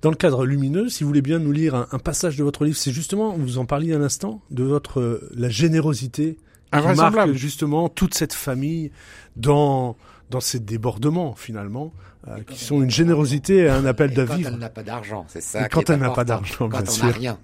[0.02, 2.66] Dans le cadre lumineux, si vous voulez bien nous lire un, un passage de votre
[2.66, 6.38] livre, c'est justement, vous en parliez un instant, de votre la générosité
[6.72, 8.92] qui marque justement toute cette famille
[9.36, 9.96] dans
[10.30, 11.94] dans ces débordements finalement,
[12.28, 14.50] euh, qui sont une générosité et un appel de vivre.
[14.50, 15.66] Quand elle n'a pas d'argent, c'est ça.
[15.66, 17.40] Et quand elle n'a pas d'argent, quand on n'a rien.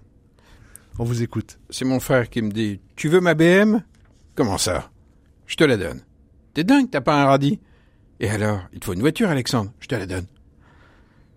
[0.98, 1.60] On vous écoute.
[1.70, 3.84] C'est mon frère qui me dit Tu veux ma BM
[4.36, 4.90] Comment ça?
[5.46, 6.02] Je te la donne.
[6.54, 7.60] T'es dingue, t'as pas un radis?
[8.20, 10.28] Et alors Il te faut une voiture, Alexandre Je te la donne.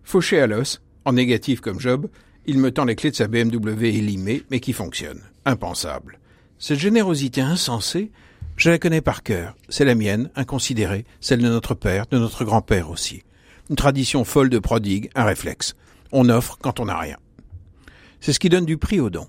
[0.04, 2.08] Fauché à l'os, en négatif comme Job,
[2.46, 5.20] il me tend les clés de sa BMW élimée, mais qui fonctionne.
[5.44, 6.18] Impensable.
[6.58, 8.10] Cette générosité insensée,
[8.58, 9.56] je la connais par cœur.
[9.68, 13.22] C'est la mienne, inconsidérée, celle de notre père, de notre grand-père aussi.
[13.70, 15.74] Une tradition folle de prodigue, un réflexe.
[16.10, 17.16] On offre quand on n'a rien.
[18.20, 19.28] C'est ce qui donne du prix au don.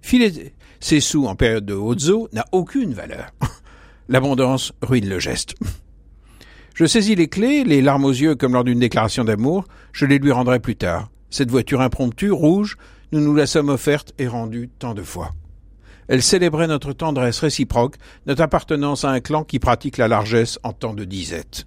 [0.00, 3.32] Filer ses sous en période de haute eau n'a aucune valeur.
[4.08, 5.54] L'abondance ruine le geste.
[6.74, 10.18] Je saisis les clés, les larmes aux yeux comme lors d'une déclaration d'amour, je les
[10.18, 11.08] lui rendrai plus tard.
[11.30, 12.76] Cette voiture impromptue, rouge,
[13.12, 15.30] nous nous la sommes offerte et rendue tant de fois.
[16.08, 17.96] Elle célébrait notre tendresse réciproque,
[18.26, 21.66] notre appartenance à un clan qui pratique la largesse en temps de disette.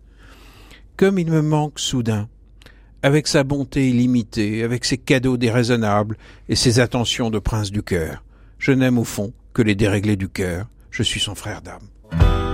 [0.96, 2.28] Comme il me manque soudain,
[3.04, 6.18] avec sa bonté illimitée, avec ses cadeaux déraisonnables
[6.50, 8.24] et ses attentions de prince du cœur.
[8.58, 10.68] Je n'aime au fond que les déréglés du cœur.
[10.92, 12.47] Je suis son frère d'âme.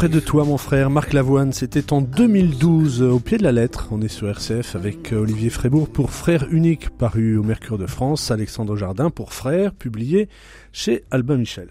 [0.00, 3.88] Auprès de toi, mon frère, Marc Lavoine, c'était en 2012, au pied de la lettre.
[3.90, 7.84] On est sur RCF avec euh, Olivier Frébourg pour Frère unique, paru au Mercure de
[7.86, 10.30] France, Alexandre Jardin pour Frère, publié
[10.72, 11.68] chez Albin Michel.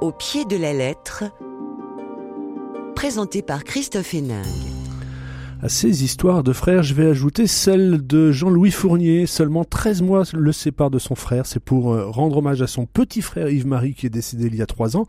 [0.00, 1.24] Au pied de la lettre,
[2.94, 4.46] présenté par Christophe Héningue.
[5.60, 9.26] À ces histoires de frères, je vais ajouter celle de Jean-Louis Fournier.
[9.26, 11.44] Seulement 13 mois le séparent de son frère.
[11.44, 14.62] C'est pour euh, rendre hommage à son petit frère Yves-Marie qui est décédé il y
[14.62, 15.06] a 3 ans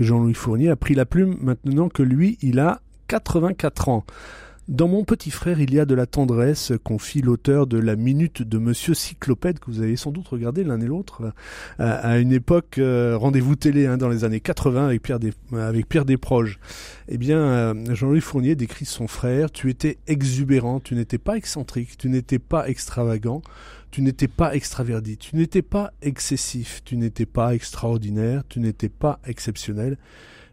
[0.00, 4.04] Jean-Louis Fournier a pris la plume maintenant que lui, il a 84 ans.
[4.70, 8.42] Dans mon petit frère, il y a de la tendresse, confie l'auteur de La Minute
[8.42, 11.32] de Monsieur Cyclopède, que vous avez sans doute regardé l'un et l'autre,
[11.80, 15.18] euh, à une époque, euh, rendez-vous télé, hein, dans les années 80 avec Pierre,
[15.52, 16.60] avec Pierre Desproges.
[17.08, 21.98] Eh bien, euh, Jean-Louis Fournier décrit son frère, tu étais exubérant, tu n'étais pas excentrique,
[21.98, 23.42] tu n'étais pas extravagant,
[23.90, 29.18] tu n'étais pas extraverdi, tu n'étais pas excessif, tu n'étais pas extraordinaire, tu n'étais pas
[29.26, 29.98] exceptionnel,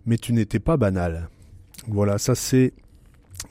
[0.05, 1.29] mais tu n'étais pas banal.
[1.88, 2.73] Voilà, ça c'est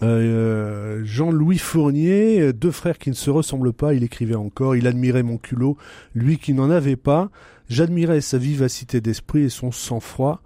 [0.02, 5.22] euh, Jean-Louis Fournier, deux frères qui ne se ressemblent pas, il écrivait encore, il admirait
[5.22, 5.76] mon culot,
[6.14, 7.30] lui qui n'en avait pas,
[7.68, 10.42] j'admirais sa vivacité d'esprit et son sang-froid,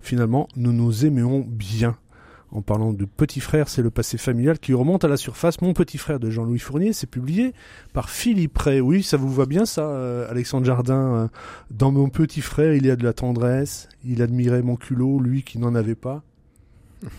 [0.00, 1.96] finalement nous nous aimions bien.
[2.52, 5.60] En parlant de petit frère, c'est le passé familial qui remonte à la surface.
[5.62, 7.54] Mon petit frère de Jean-Louis Fournier, c'est publié
[7.94, 8.80] par Philippe Ray.
[8.80, 11.28] Oui, ça vous va bien ça, euh, Alexandre Jardin euh,
[11.70, 13.88] Dans mon petit frère, il y a de la tendresse.
[14.04, 16.22] Il admirait mon culot, lui qui n'en avait pas.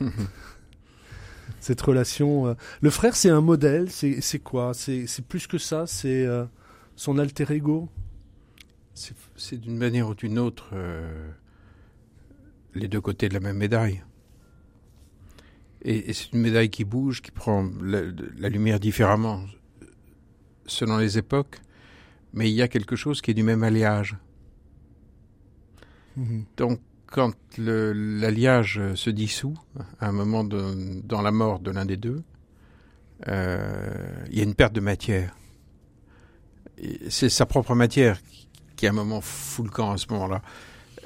[1.60, 2.48] Cette relation.
[2.48, 3.90] euh, Le frère, c'est un modèle.
[3.90, 4.74] C'est quoi?
[4.74, 5.88] C'est plus que ça.
[5.88, 6.46] C'est euh,
[6.96, 7.90] son alter ego?
[8.94, 10.70] C'est- d'une manière ou d'une autre
[12.76, 14.04] les deux côtés de la même médaille.
[15.84, 18.02] Et, et c'est une médaille qui bouge, qui prend la,
[18.38, 19.42] la lumière différemment
[20.66, 21.60] selon les époques,
[22.34, 24.16] mais il y a quelque chose qui est du même alliage.
[26.58, 29.58] Donc, quand l'alliage se dissout,
[30.00, 32.24] à un moment de- dans la mort de l'un des deux,
[33.28, 35.36] euh, il y a une perte de matière.
[37.10, 40.42] C'est sa propre matière qui, qui, à un moment, fout le camp à ce moment-là.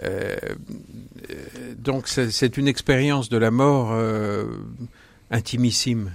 [0.04, 0.36] Euh,
[1.78, 4.46] donc, c'est une expérience de la mort euh,
[5.32, 6.12] intimissime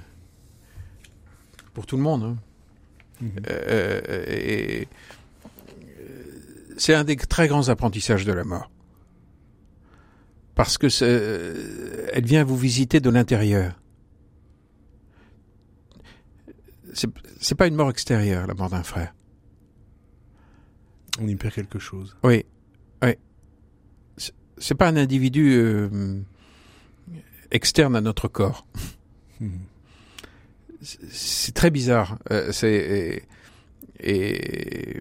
[1.74, 2.22] pour tout le monde.
[2.24, 2.36] hein.
[3.20, 3.30] Mhm.
[3.48, 4.88] Euh, et
[6.76, 8.70] c'est un des très grands apprentissages de la mort.
[10.54, 10.88] Parce que
[12.12, 13.80] elle vient vous visiter de l'intérieur.
[16.92, 19.14] C'est pas une mort extérieure, la mort d'un frère.
[21.20, 22.16] On y perd quelque chose.
[22.22, 22.44] Oui,
[23.02, 23.14] oui.
[24.58, 26.20] C'est- pas un individu euh,
[27.50, 28.66] externe à notre corps.
[29.40, 29.50] Mhm.
[30.82, 32.18] C'est- très bizarre.
[32.30, 33.22] Euh, c'est
[34.00, 35.00] et, et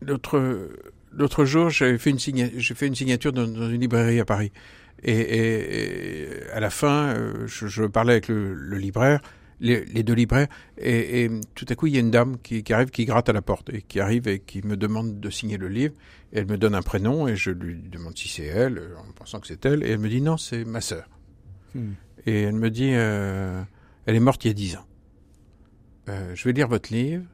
[0.00, 0.70] l'autre
[1.12, 4.52] l'autre jour, j'ai fait une j'ai fait une signature dans, dans une librairie à Paris.
[5.02, 9.20] Et, et- et à la fin, euh, je, je parlais avec le, le libraire,
[9.60, 10.48] les, les deux libraires,
[10.78, 13.28] et, et tout à coup, il y a une dame qui, qui arrive, qui gratte
[13.28, 15.94] à la porte, et qui arrive et qui me demande de signer le livre.
[16.32, 19.40] Et elle me donne un prénom, et je lui demande si c'est elle, en pensant
[19.40, 21.08] que c'est elle, et elle me dit non, c'est ma sœur.
[21.74, 21.94] Mhm.
[22.26, 23.62] Et elle me dit, euh,
[24.06, 24.86] elle est morte il y a dix ans.
[26.08, 27.24] Euh, je vais lire votre livre.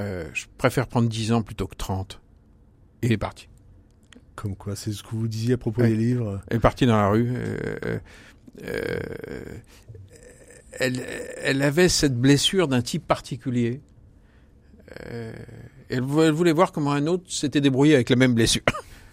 [0.00, 2.20] Euh, je préfère prendre dix ans plutôt que 30.
[3.02, 3.48] Et il est parti.
[4.34, 5.88] Comme quoi, c'est ce que vous disiez à propos Ouais.
[5.88, 6.40] des livres.
[6.48, 7.28] Elle est partie dans la rue.
[7.34, 7.98] euh,
[8.62, 8.98] euh,
[10.78, 11.02] elle,
[11.42, 13.80] elle avait cette blessure d'un type particulier.
[15.10, 15.32] Euh,
[15.88, 18.62] elle, vou- elle voulait voir comment un autre s'était débrouillé avec la même blessure.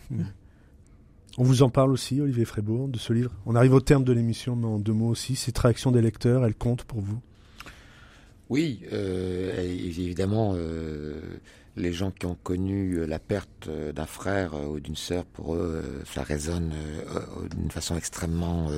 [1.37, 3.31] On vous en parle aussi, Olivier Frébourg, de ce livre.
[3.45, 5.35] On arrive au terme de l'émission, mais en deux mots aussi.
[5.35, 7.19] Cette réaction des lecteurs, elle compte pour vous?
[8.49, 11.19] Oui, euh, et évidemment, euh,
[11.77, 15.25] les gens qui ont connu euh, la perte euh, d'un frère euh, ou d'une sœur,
[15.25, 16.73] pour eux, ça résonne
[17.55, 18.69] d'une façon extrêmement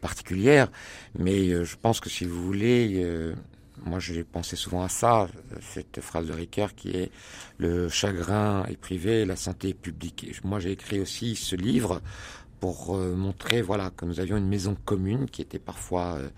[0.00, 0.70] particulière.
[1.18, 3.04] Mais je pense que si vous voulez,
[3.84, 5.28] moi j'ai pensé souvent à ça,
[5.60, 7.10] cette phrase de Ricoeur qui est
[7.58, 10.40] le chagrin est privé, la santé est publique.
[10.44, 12.00] Moi j'ai écrit aussi ce livre
[12.60, 16.28] pour euh, montrer voilà que nous avions une maison commune qui était parfois euh,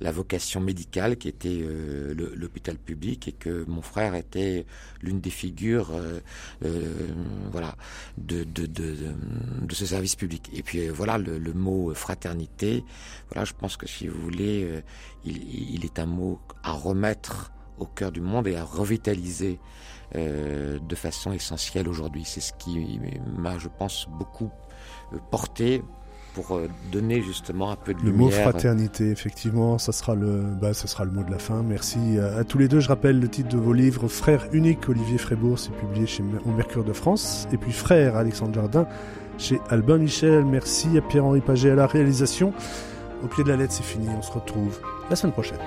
[0.00, 4.66] la vocation médicale qui était euh, l'hôpital public et que mon frère était
[5.02, 5.92] l'une des figures
[7.50, 7.76] voilà
[8.18, 8.94] de de, de,
[9.62, 10.50] de, ce service public.
[10.54, 12.84] Et puis voilà le, le mot fraternité
[13.30, 14.82] voilà je pense que si vous voulez
[15.24, 19.58] il, il est un mot à remettre au cœur du monde et à revitaliser
[20.14, 22.24] de façon essentielle aujourd'hui.
[22.24, 23.00] C'est ce qui
[23.36, 24.50] m'a je pense beaucoup
[25.14, 25.82] euh, porté
[26.34, 30.42] pour euh, donner justement un peu de Le mot lumière fraternité, effectivement, ça sera le,
[30.60, 31.62] bah, ça sera le mot de la fin.
[31.62, 32.80] Merci à, à tous les deux.
[32.80, 36.50] Je rappelle le titre de vos livres Frère unique, Olivier Frébourg, c'est publié chez au
[36.50, 37.46] Mercure de France.
[37.52, 38.86] Et puis Frère, Alexandre Jardin,
[39.38, 40.44] chez Albin Michel.
[40.44, 42.52] Merci à Pierre-Henri Paget à la réalisation.
[43.22, 44.08] Au pied de la lettre, c'est fini.
[44.16, 45.58] On se retrouve la semaine prochaine.